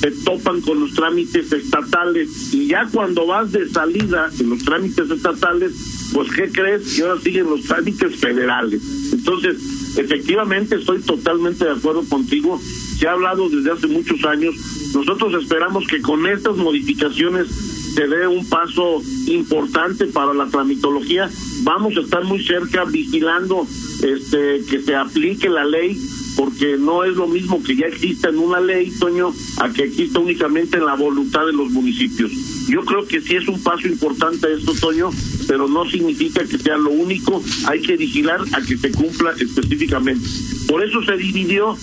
se 0.00 0.10
topan 0.10 0.60
con 0.60 0.78
los 0.80 0.92
trámites 0.92 1.50
estatales 1.50 2.52
y 2.52 2.68
ya 2.68 2.86
cuando 2.92 3.26
vas 3.26 3.50
de 3.50 3.68
salida 3.68 4.30
en 4.38 4.50
los 4.50 4.62
trámites 4.62 5.10
estatales, 5.10 5.95
pues 6.12 6.30
¿qué 6.32 6.50
crees? 6.50 6.94
Que 6.94 7.02
ahora 7.02 7.20
siguen 7.20 7.50
los 7.50 7.62
trámites 7.62 8.16
federales. 8.16 8.80
Entonces, 9.12 9.56
Efectivamente, 9.96 10.76
estoy 10.76 11.00
totalmente 11.00 11.64
de 11.64 11.70
acuerdo 11.70 12.04
contigo. 12.06 12.60
Se 12.98 13.08
ha 13.08 13.12
hablado 13.12 13.48
desde 13.48 13.72
hace 13.72 13.86
muchos 13.86 14.22
años. 14.24 14.54
Nosotros 14.94 15.42
esperamos 15.42 15.86
que 15.86 16.02
con 16.02 16.26
estas 16.26 16.56
modificaciones 16.56 17.48
se 17.94 18.06
dé 18.06 18.26
un 18.26 18.46
paso 18.46 19.02
importante 19.26 20.06
para 20.06 20.34
la 20.34 20.46
tramitología. 20.48 21.30
Vamos 21.62 21.96
a 21.96 22.00
estar 22.00 22.24
muy 22.24 22.44
cerca 22.44 22.84
vigilando 22.84 23.66
este 24.02 24.62
que 24.68 24.82
se 24.82 24.94
aplique 24.94 25.48
la 25.48 25.64
ley 25.64 25.98
porque 26.36 26.76
no 26.78 27.02
es 27.04 27.16
lo 27.16 27.26
mismo 27.26 27.62
que 27.62 27.74
ya 27.74 27.86
exista 27.86 28.28
en 28.28 28.38
una 28.38 28.60
ley, 28.60 28.92
Toño, 29.00 29.32
a 29.58 29.70
que 29.70 29.84
exista 29.84 30.18
únicamente 30.18 30.76
en 30.76 30.84
la 30.84 30.94
voluntad 30.94 31.46
de 31.46 31.54
los 31.54 31.70
municipios. 31.70 32.30
Yo 32.68 32.84
creo 32.84 33.06
que 33.06 33.22
sí 33.22 33.36
es 33.36 33.48
un 33.48 33.62
paso 33.62 33.88
importante 33.88 34.52
esto, 34.52 34.74
Toño, 34.78 35.10
pero 35.46 35.68
no 35.68 35.88
significa 35.88 36.44
que 36.44 36.58
sea 36.58 36.76
lo 36.76 36.90
único, 36.90 37.42
hay 37.66 37.80
que 37.80 37.96
vigilar 37.96 38.40
a 38.52 38.60
que 38.62 38.76
se 38.76 38.92
cumpla 38.92 39.32
específicamente. 39.38 40.26
Por 40.68 40.84
eso 40.84 41.02
se 41.02 41.16
dividió. 41.16 41.76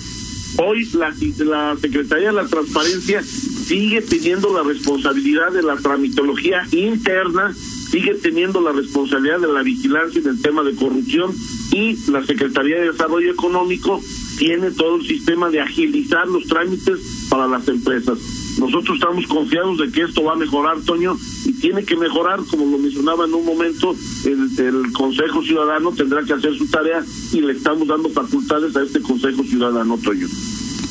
Hoy 0.57 0.87
la, 0.93 1.11
la 1.45 1.75
Secretaría 1.81 2.27
de 2.27 2.33
la 2.33 2.45
Transparencia 2.45 3.23
sigue 3.23 4.01
teniendo 4.01 4.53
la 4.53 4.61
responsabilidad 4.61 5.51
de 5.51 5.63
la 5.63 5.77
tramitología 5.77 6.67
interna 6.71 7.55
sigue 7.93 8.15
teniendo 8.15 8.59
la 8.59 8.71
responsabilidad 8.71 9.39
de 9.39 9.53
la 9.53 9.61
vigilancia 9.61 10.19
en 10.19 10.27
el 10.27 10.41
tema 10.41 10.63
de 10.63 10.73
corrupción 10.73 11.31
y 11.71 11.95
la 12.09 12.25
Secretaría 12.25 12.77
de 12.77 12.91
Desarrollo 12.91 13.31
Económico 13.31 14.01
tiene 14.39 14.71
todo 14.71 14.95
el 14.95 15.05
sistema 15.05 15.51
de 15.51 15.61
agilizar 15.61 16.27
los 16.27 16.45
trámites 16.45 17.27
para 17.29 17.45
las 17.47 17.67
empresas. 17.67 18.17
Nosotros 18.57 18.95
estamos 18.95 19.25
confiados 19.27 19.77
de 19.77 19.91
que 19.91 20.03
esto 20.03 20.23
va 20.23 20.33
a 20.33 20.35
mejorar, 20.35 20.79
Toño, 20.81 21.17
y 21.45 21.53
tiene 21.53 21.83
que 21.83 21.95
mejorar, 21.95 22.39
como 22.49 22.65
lo 22.65 22.77
mencionaba 22.77 23.25
en 23.25 23.33
un 23.33 23.45
momento, 23.45 23.95
el, 24.25 24.91
Consejo 24.93 25.41
Ciudadano 25.43 25.91
tendrá 25.91 26.23
que 26.23 26.33
hacer 26.33 26.55
su 26.57 26.67
tarea 26.67 27.03
y 27.31 27.41
le 27.41 27.53
estamos 27.53 27.87
dando 27.87 28.09
facultades 28.09 28.75
a 28.75 28.83
este 28.83 29.01
Consejo 29.01 29.43
Ciudadano, 29.43 29.97
Toño. 29.97 30.27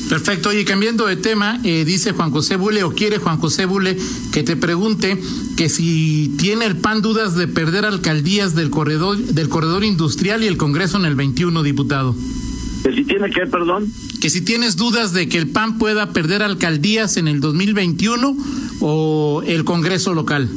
Perfecto. 0.09 0.49
Oye, 0.49 0.65
cambiando 0.65 1.07
de 1.07 1.15
tema, 1.15 1.59
eh, 1.63 1.85
dice 1.85 2.11
Juan 2.11 2.31
José 2.31 2.57
Bule, 2.57 2.83
o 2.83 2.91
quiere 2.91 3.17
Juan 3.17 3.37
José 3.37 3.65
Bule 3.65 3.97
que 4.31 4.43
te 4.43 4.55
pregunte 4.55 5.19
que 5.55 5.69
si 5.69 6.33
tiene 6.37 6.65
el 6.65 6.75
PAN 6.77 7.01
dudas 7.01 7.35
de 7.35 7.47
perder 7.47 7.85
alcaldías 7.85 8.53
del 8.53 8.69
corredor, 8.69 9.17
del 9.17 9.49
corredor 9.49 9.83
industrial 9.83 10.43
y 10.43 10.47
el 10.47 10.57
Congreso 10.57 10.97
en 10.97 11.05
el 11.05 11.15
21, 11.15 11.63
diputado. 11.63 12.15
¿Que 12.83 12.91
si 12.93 13.05
tiene 13.05 13.31
perdón? 13.31 13.91
Que 14.21 14.29
si 14.29 14.41
tienes 14.41 14.75
dudas 14.75 15.13
de 15.13 15.29
que 15.29 15.37
el 15.37 15.47
PAN 15.47 15.77
pueda 15.77 16.11
perder 16.11 16.43
alcaldías 16.43 17.15
en 17.15 17.29
el 17.29 17.39
2021 17.39 18.37
o 18.81 19.41
el 19.45 19.63
Congreso 19.63 20.13
local. 20.13 20.49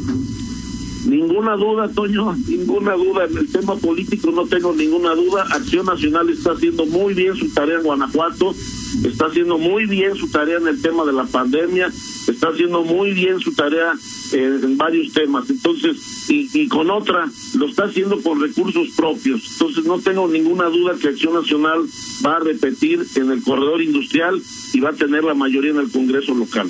Ninguna 1.07 1.55
duda, 1.57 1.89
Toño, 1.89 2.35
ninguna 2.49 2.95
duda. 2.95 3.27
En 3.27 3.39
el 3.39 3.47
tema 3.47 3.77
político 3.77 4.33
no 4.33 4.45
tengo 4.47 4.73
ninguna 4.73 5.15
duda. 5.15 5.47
Acción 5.51 5.87
Nacional 5.87 6.29
está 6.31 6.53
haciendo 6.53 6.85
muy 6.85 7.15
bien 7.15 7.37
su 7.37 7.49
tarea 7.51 7.77
en 7.77 7.85
Guanajuato, 7.85 8.53
está 9.05 9.27
haciendo 9.27 9.57
muy 9.57 9.87
bien 9.87 10.17
su 10.17 10.29
tarea 10.29 10.59
en 10.59 10.67
el 10.67 10.83
tema 10.83 11.05
de 11.05 11.13
la 11.13 11.25
pandemia, 11.25 11.93
está 12.27 12.49
haciendo 12.49 12.83
muy 12.83 13.13
bien 13.13 13.39
su 13.39 13.55
tarea 13.55 13.93
en, 14.33 14.77
varios 14.77 15.13
temas. 15.13 15.49
Entonces, 15.49 16.29
y, 16.29 16.51
y 16.53 16.67
con 16.67 16.91
otra, 16.91 17.31
lo 17.55 17.67
está 17.67 17.85
haciendo 17.85 18.21
con 18.21 18.41
recursos 18.41 18.89
propios. 18.97 19.49
Entonces, 19.53 19.85
no 19.85 20.01
tengo 20.01 20.27
ninguna 20.27 20.65
duda 20.65 20.97
que 21.01 21.09
Acción 21.09 21.35
Nacional 21.35 21.83
va 22.25 22.37
a 22.37 22.41
repetir 22.41 23.07
en 23.15 23.31
el 23.31 23.43
corredor 23.45 23.81
industrial 23.81 24.43
y 24.73 24.81
va 24.81 24.91
a 24.91 24.95
tener 24.95 25.23
la 25.23 25.35
mayoría 25.35 25.71
en 25.71 25.79
el 25.79 25.91
Congreso 25.91 26.35
local. 26.35 26.69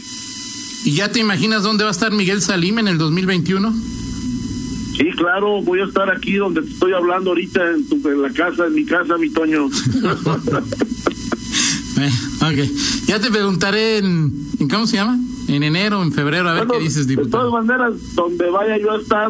¿Y 0.84 0.92
ya 0.92 1.10
te 1.10 1.20
imaginas 1.20 1.62
dónde 1.62 1.84
va 1.84 1.90
a 1.90 1.92
estar 1.92 2.12
Miguel 2.12 2.42
Salim 2.42 2.78
en 2.78 2.88
el 2.88 2.98
2021? 2.98 3.74
Sí, 4.96 5.10
claro, 5.12 5.60
voy 5.62 5.80
a 5.80 5.84
estar 5.84 6.10
aquí 6.10 6.36
donde 6.36 6.62
te 6.62 6.70
estoy 6.70 6.92
hablando 6.94 7.30
ahorita, 7.30 7.72
en, 7.72 7.86
tu, 7.88 7.96
en 8.08 8.22
la 8.22 8.30
casa, 8.30 8.66
en 8.66 8.74
mi 8.74 8.86
casa, 8.86 9.18
mi 9.18 9.28
Toño. 9.30 9.66
ok, 9.66 9.72
ya 13.06 13.20
te 13.20 13.30
preguntaré 13.30 13.98
en, 13.98 14.32
en, 14.58 14.68
¿cómo 14.68 14.86
se 14.86 14.96
llama? 14.96 15.18
En 15.48 15.62
enero, 15.62 16.02
en 16.02 16.12
febrero, 16.12 16.48
a 16.48 16.54
ver 16.54 16.66
qué 16.66 16.80
dices, 16.80 17.06
diputado. 17.06 17.44
De 17.44 17.50
todas 17.50 17.66
maneras, 17.66 18.14
donde 18.14 18.50
vaya 18.50 18.78
yo 18.78 18.92
a 18.92 18.98
estar, 18.98 19.28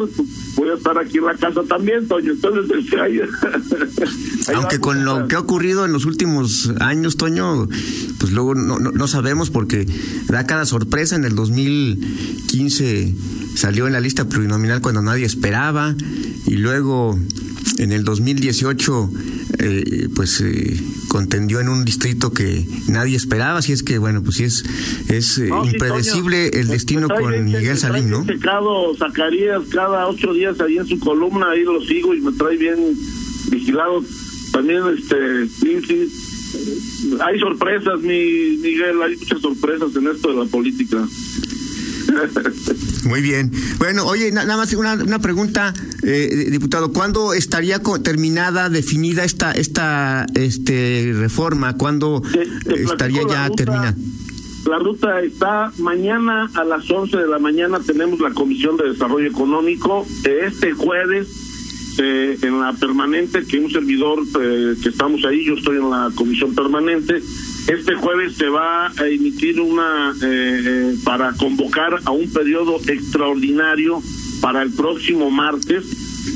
voy 0.55 0.69
a 0.69 0.73
estar 0.73 0.97
aquí 0.97 1.19
en 1.19 1.25
la 1.25 1.35
casa 1.35 1.61
también, 1.63 2.07
Toño. 2.07 2.31
Entonces, 2.31 2.77
este, 2.77 2.99
ahí, 2.99 3.19
ahí 4.47 4.55
Aunque 4.55 4.79
con 4.79 5.05
lo 5.05 5.27
que 5.27 5.35
ha 5.35 5.39
ocurrido 5.39 5.85
en 5.85 5.93
los 5.93 6.05
últimos 6.05 6.71
años, 6.79 7.17
Toño, 7.17 7.67
pues 8.19 8.31
luego 8.31 8.55
no, 8.55 8.79
no, 8.79 8.91
no 8.91 9.07
sabemos 9.07 9.51
porque 9.51 9.85
da 10.27 10.47
cada 10.47 10.65
sorpresa. 10.65 11.15
En 11.15 11.25
el 11.25 11.35
2015 11.35 13.15
salió 13.55 13.87
en 13.87 13.93
la 13.93 13.99
lista 13.99 14.27
plurinominal 14.27 14.81
cuando 14.81 15.01
nadie 15.01 15.25
esperaba 15.25 15.95
y 16.47 16.55
luego 16.55 17.17
en 17.77 17.91
el 17.91 18.03
2018 18.03 19.09
eh, 19.59 20.07
pues 20.15 20.41
eh, 20.41 20.79
contendió 21.09 21.59
en 21.59 21.69
un 21.69 21.85
distrito 21.85 22.31
que 22.31 22.65
nadie 22.87 23.15
esperaba, 23.15 23.59
así 23.59 23.71
es 23.71 23.83
que 23.83 23.97
bueno, 23.97 24.23
pues 24.23 24.37
sí 24.37 24.43
es 24.43 24.63
es 25.09 25.37
eh, 25.37 25.47
No, 25.47 25.65
impredecible 25.65 26.49
el 26.49 26.67
destino 26.67 27.07
trae 27.07 27.21
con 27.21 27.45
Miguel 27.45 27.77
Salim, 27.77 28.09
¿no? 28.09 28.25
checado 28.25 28.95
Zacarías 28.95 29.63
cada 29.71 30.07
ocho 30.07 30.33
días 30.33 30.59
ahí 30.59 30.77
en 30.77 30.87
su 30.87 30.99
columna, 30.99 31.51
ahí 31.51 31.63
lo 31.63 31.81
sigo 31.83 32.13
y 32.13 32.21
me 32.21 32.31
trae 32.33 32.57
bien 32.57 32.77
vigilado. 33.49 34.03
También, 34.51 34.81
este, 34.97 35.47
sí, 35.47 35.81
sí, 35.85 37.17
hay 37.19 37.39
sorpresas, 37.39 37.99
mi 38.01 38.57
Miguel, 38.57 39.01
hay 39.03 39.17
muchas 39.17 39.41
sorpresas 39.41 39.95
en 39.95 40.07
esto 40.07 40.29
de 40.29 40.35
la 40.35 40.45
política. 40.45 41.05
Muy 43.05 43.21
bien. 43.21 43.51
Bueno, 43.77 44.05
oye, 44.05 44.31
nada 44.31 44.57
más 44.57 44.73
una, 44.73 44.93
una 44.93 45.19
pregunta, 45.19 45.73
eh, 46.03 46.47
diputado. 46.51 46.91
¿Cuándo 46.91 47.33
estaría 47.33 47.79
terminada, 48.03 48.69
definida 48.69 49.23
esta 49.23 49.51
esta 49.51 50.25
este 50.35 51.13
reforma? 51.15 51.77
¿Cuándo 51.77 52.21
estaría 52.65 53.21
ya 53.29 53.49
terminada? 53.49 53.95
La 54.67 54.79
ruta 54.79 55.21
está 55.21 55.71
mañana 55.77 56.49
a 56.53 56.63
las 56.65 56.89
11 56.89 57.15
de 57.15 57.27
la 57.27 57.39
mañana. 57.39 57.79
Tenemos 57.79 58.19
la 58.19 58.31
Comisión 58.31 58.75
de 58.75 58.89
Desarrollo 58.89 59.27
Económico. 59.27 60.05
Este 60.25 60.73
jueves 60.73 61.27
eh, 61.99 62.37
en 62.43 62.59
la 62.59 62.73
permanente, 62.73 63.43
que 63.45 63.59
un 63.59 63.71
servidor 63.71 64.19
eh, 64.39 64.75
que 64.83 64.89
estamos 64.89 65.23
ahí, 65.25 65.45
yo 65.45 65.55
estoy 65.55 65.77
en 65.77 65.89
la 65.89 66.11
comisión 66.13 66.53
permanente, 66.53 67.23
este 67.67 67.95
jueves 67.95 68.35
se 68.37 68.47
va 68.47 68.87
a 68.87 69.07
emitir 69.07 69.59
una 69.59 70.13
eh, 70.23 70.95
para 71.03 71.33
convocar 71.33 71.99
a 72.05 72.11
un 72.11 72.31
periodo 72.31 72.77
extraordinario 72.87 74.01
para 74.41 74.61
el 74.61 74.71
próximo 74.71 75.29
martes 75.29 75.85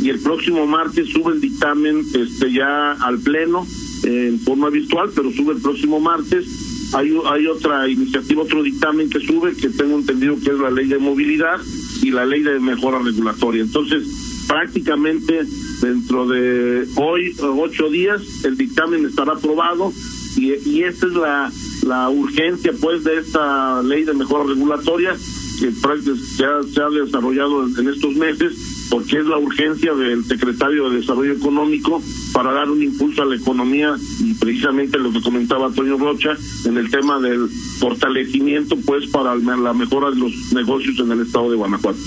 y 0.02 0.10
el 0.10 0.20
próximo 0.20 0.66
martes 0.68 1.10
sube 1.10 1.34
el 1.34 1.42
dictamen 1.42 2.04
este 2.14 2.52
ya 2.52 2.92
al 2.94 3.20
pleno 3.20 3.66
en 4.04 4.40
forma 4.40 4.70
virtual, 4.70 5.12
pero 5.16 5.32
sube 5.32 5.54
el 5.54 5.62
próximo 5.62 6.00
martes. 6.00 6.90
Hay, 6.94 7.14
hay 7.26 7.48
otra 7.48 7.88
iniciativa, 7.88 8.42
otro 8.42 8.64
dictamen 8.64 9.10
que 9.10 9.20
sube, 9.22 9.56
que 9.56 9.70
tengo 9.70 9.98
entendido 9.98 10.36
que 10.44 10.50
es 10.50 10.60
la 10.60 10.72
ley 10.72 10.88
de 10.88 10.98
movilidad 10.98 11.62
y 12.02 12.12
la 12.12 12.26
ley 12.26 12.42
de 12.42 12.60
mejora 12.60 13.00
regulatoria. 13.00 13.62
Entonces, 13.62 14.04
prácticamente 14.48 15.46
dentro 15.82 16.28
de 16.28 16.88
hoy, 16.96 17.34
ocho 17.40 17.90
días, 17.90 18.22
el 18.44 18.58
dictamen 18.58 19.06
estará 19.06 19.34
aprobado 19.34 19.94
y, 20.38 20.54
y 20.70 20.84
esta 20.84 21.08
es 21.08 21.14
la, 21.14 21.52
la 21.86 22.10
urgencia 22.10 22.72
pues 22.80 23.04
de 23.04 23.20
esta 23.20 23.82
ley 23.84 24.04
de 24.04 24.14
mejora 24.14 24.46
regulatoria 24.46 25.16
que 25.60 25.72
se 25.72 26.44
ha, 26.44 26.64
se 26.64 26.82
ha 26.82 26.90
desarrollado 26.90 27.68
en, 27.68 27.88
estos 27.88 28.16
meses 28.16 28.54
porque 28.90 29.20
es 29.20 29.26
la 29.26 29.38
urgencia 29.38 29.94
del 29.94 30.26
secretario 30.26 30.90
de 30.90 30.98
Desarrollo 30.98 31.34
Económico 31.34 32.02
para 32.34 32.52
dar 32.52 32.70
un 32.70 32.82
impulso 32.82 33.22
a 33.22 33.26
la 33.26 33.36
economía 33.36 33.96
y 34.20 34.34
precisamente 34.34 34.98
lo 34.98 35.12
que 35.12 35.22
comentaba 35.22 35.68
Antonio 35.68 35.98
Rocha 35.98 36.32
en 36.66 36.78
el 36.78 36.90
tema 36.90 37.20
del 37.20 37.48
fortalecimiento 37.80 38.76
pues 38.86 39.08
para 39.08 39.36
la 39.36 39.74
mejora 39.74 40.10
de 40.10 40.18
los 40.18 40.34
negocios 40.52 40.98
en 41.00 41.12
el 41.12 41.22
estado 41.22 41.52
de 41.52 41.58
Guanajuato. 41.58 42.00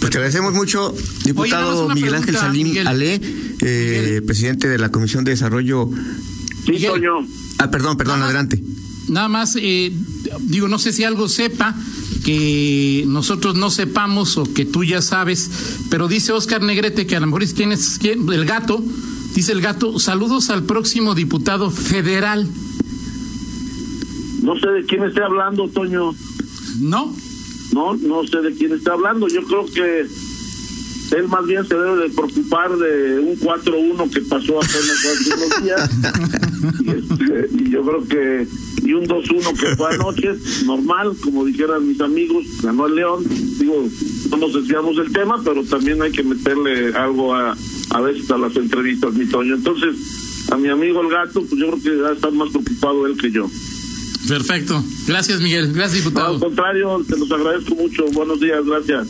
Pues 0.00 0.10
te 0.10 0.18
agradecemos 0.18 0.52
mucho, 0.52 0.94
diputado 1.24 1.88
Miguel 1.90 2.14
Ángel 2.14 2.36
Salim 2.36 2.86
Ale, 2.86 3.20
eh, 3.62 4.20
presidente 4.26 4.68
de 4.68 4.78
la 4.78 4.90
Comisión 4.90 5.24
de 5.24 5.32
Desarrollo. 5.32 5.90
Sí, 6.76 6.78
yo. 6.78 7.24
Ah, 7.58 7.70
perdón, 7.70 7.96
perdón, 7.96 8.22
adelante. 8.22 8.62
Nada 9.08 9.28
más, 9.28 9.56
eh, 9.58 9.92
digo, 10.40 10.68
no 10.68 10.78
sé 10.78 10.92
si 10.92 11.04
algo 11.04 11.28
sepa 11.28 11.74
que 12.24 13.04
nosotros 13.06 13.54
no 13.54 13.70
sepamos 13.70 14.36
o 14.36 14.52
que 14.52 14.66
tú 14.66 14.84
ya 14.84 15.00
sabes, 15.00 15.50
pero 15.88 16.08
dice 16.08 16.32
Oscar 16.32 16.60
Negrete 16.60 17.06
que 17.06 17.16
a 17.16 17.20
lo 17.20 17.26
mejor 17.26 17.44
tienes 17.46 17.98
el 18.04 18.44
gato, 18.44 18.84
dice 19.34 19.52
el 19.52 19.62
gato, 19.62 19.98
saludos 19.98 20.50
al 20.50 20.64
próximo 20.64 21.14
diputado 21.14 21.70
federal. 21.70 22.46
No 24.42 24.58
sé 24.58 24.68
de 24.68 24.84
quién 24.84 25.04
esté 25.04 25.22
hablando, 25.22 25.68
Toño. 25.68 26.14
¿No? 26.80 27.14
No, 27.72 27.94
no 27.94 28.26
sé 28.26 28.38
de 28.38 28.54
quién 28.54 28.72
está 28.72 28.92
hablando. 28.92 29.28
Yo 29.28 29.42
creo 29.44 29.66
que 29.66 30.06
él 31.16 31.28
más 31.28 31.46
bien 31.46 31.66
se 31.66 31.74
debe 31.74 32.08
de 32.08 32.10
preocupar 32.10 32.76
de 32.76 33.18
un 33.20 33.38
4-1 33.38 34.10
que 34.10 34.20
pasó 34.22 34.58
apenas 34.58 35.04
hace 35.04 35.34
unos 35.34 35.62
días. 35.62 35.90
Y, 36.80 36.90
este, 36.90 37.48
y, 37.56 37.70
yo 37.70 37.82
creo 37.82 38.08
que. 38.08 38.46
Y 38.82 38.92
un 38.92 39.06
2-1 39.06 39.56
que 39.56 39.76
fue 39.76 39.94
anoche, 39.94 40.34
normal, 40.64 41.12
como 41.22 41.44
dijeran 41.44 41.86
mis 41.86 42.00
amigos, 42.00 42.44
ganó 42.62 42.86
el 42.86 42.96
León. 42.96 43.24
Digo, 43.58 43.88
no 44.30 44.36
nos 44.38 44.54
desviamos 44.54 44.96
del 44.96 45.12
tema, 45.12 45.40
pero 45.44 45.62
también 45.62 46.02
hay 46.02 46.10
que 46.10 46.24
meterle 46.24 46.92
algo 46.96 47.32
a, 47.32 47.56
a 47.90 48.00
veces 48.00 48.28
a 48.32 48.38
las 48.38 48.56
entrevistas, 48.56 49.14
mi 49.14 49.26
Toño. 49.26 49.54
Entonces, 49.54 49.94
a 50.50 50.56
mi 50.56 50.68
amigo 50.68 51.00
el 51.00 51.10
gato, 51.10 51.44
pues 51.44 51.60
yo 51.60 51.70
creo 51.70 51.82
que 51.82 52.02
va 52.02 52.08
a 52.10 52.12
estar 52.14 52.32
más 52.32 52.50
preocupado 52.50 53.06
él 53.06 53.16
que 53.16 53.30
yo. 53.30 53.48
Perfecto. 54.26 54.82
Gracias, 55.06 55.40
Miguel. 55.40 55.72
Gracias, 55.72 56.04
diputado. 56.04 56.34
al 56.34 56.40
contrario, 56.40 57.04
te 57.08 57.16
los 57.16 57.30
agradezco 57.30 57.74
mucho. 57.74 58.04
Buenos 58.12 58.40
días, 58.40 58.64
gracias. 58.64 59.08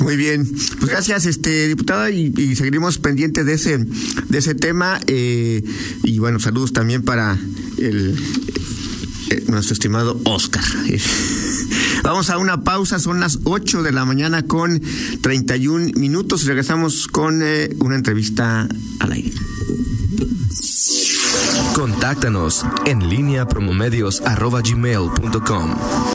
Muy 0.00 0.16
bien. 0.16 0.46
Pues 0.78 0.90
gracias, 0.90 1.26
este 1.26 1.68
diputada, 1.68 2.10
y, 2.10 2.54
seguiremos 2.54 2.98
pendientes 2.98 3.46
de 3.46 3.54
ese, 3.54 3.78
de 3.78 4.38
ese 4.38 4.54
tema. 4.54 5.00
Eh, 5.06 5.62
y 6.04 6.18
bueno, 6.18 6.38
saludos 6.38 6.72
también 6.72 7.02
para 7.02 7.38
el, 7.78 8.16
eh, 9.30 9.44
nuestro 9.48 9.74
estimado 9.74 10.20
Oscar. 10.24 10.64
Vamos 12.02 12.30
a 12.30 12.38
una 12.38 12.62
pausa, 12.62 12.98
son 12.98 13.20
las 13.20 13.40
8 13.44 13.82
de 13.82 13.92
la 13.92 14.04
mañana 14.04 14.42
con 14.42 14.80
31 15.20 15.92
minutos. 15.96 16.44
Regresamos 16.44 17.06
con 17.08 17.40
eh, 17.42 17.70
una 17.80 17.96
entrevista 17.96 18.68
al 19.00 19.12
aire. 19.12 19.32
Contáctanos 21.74 22.64
en 22.86 23.08
línea 23.08 23.46
promomedios.com. 23.46 25.76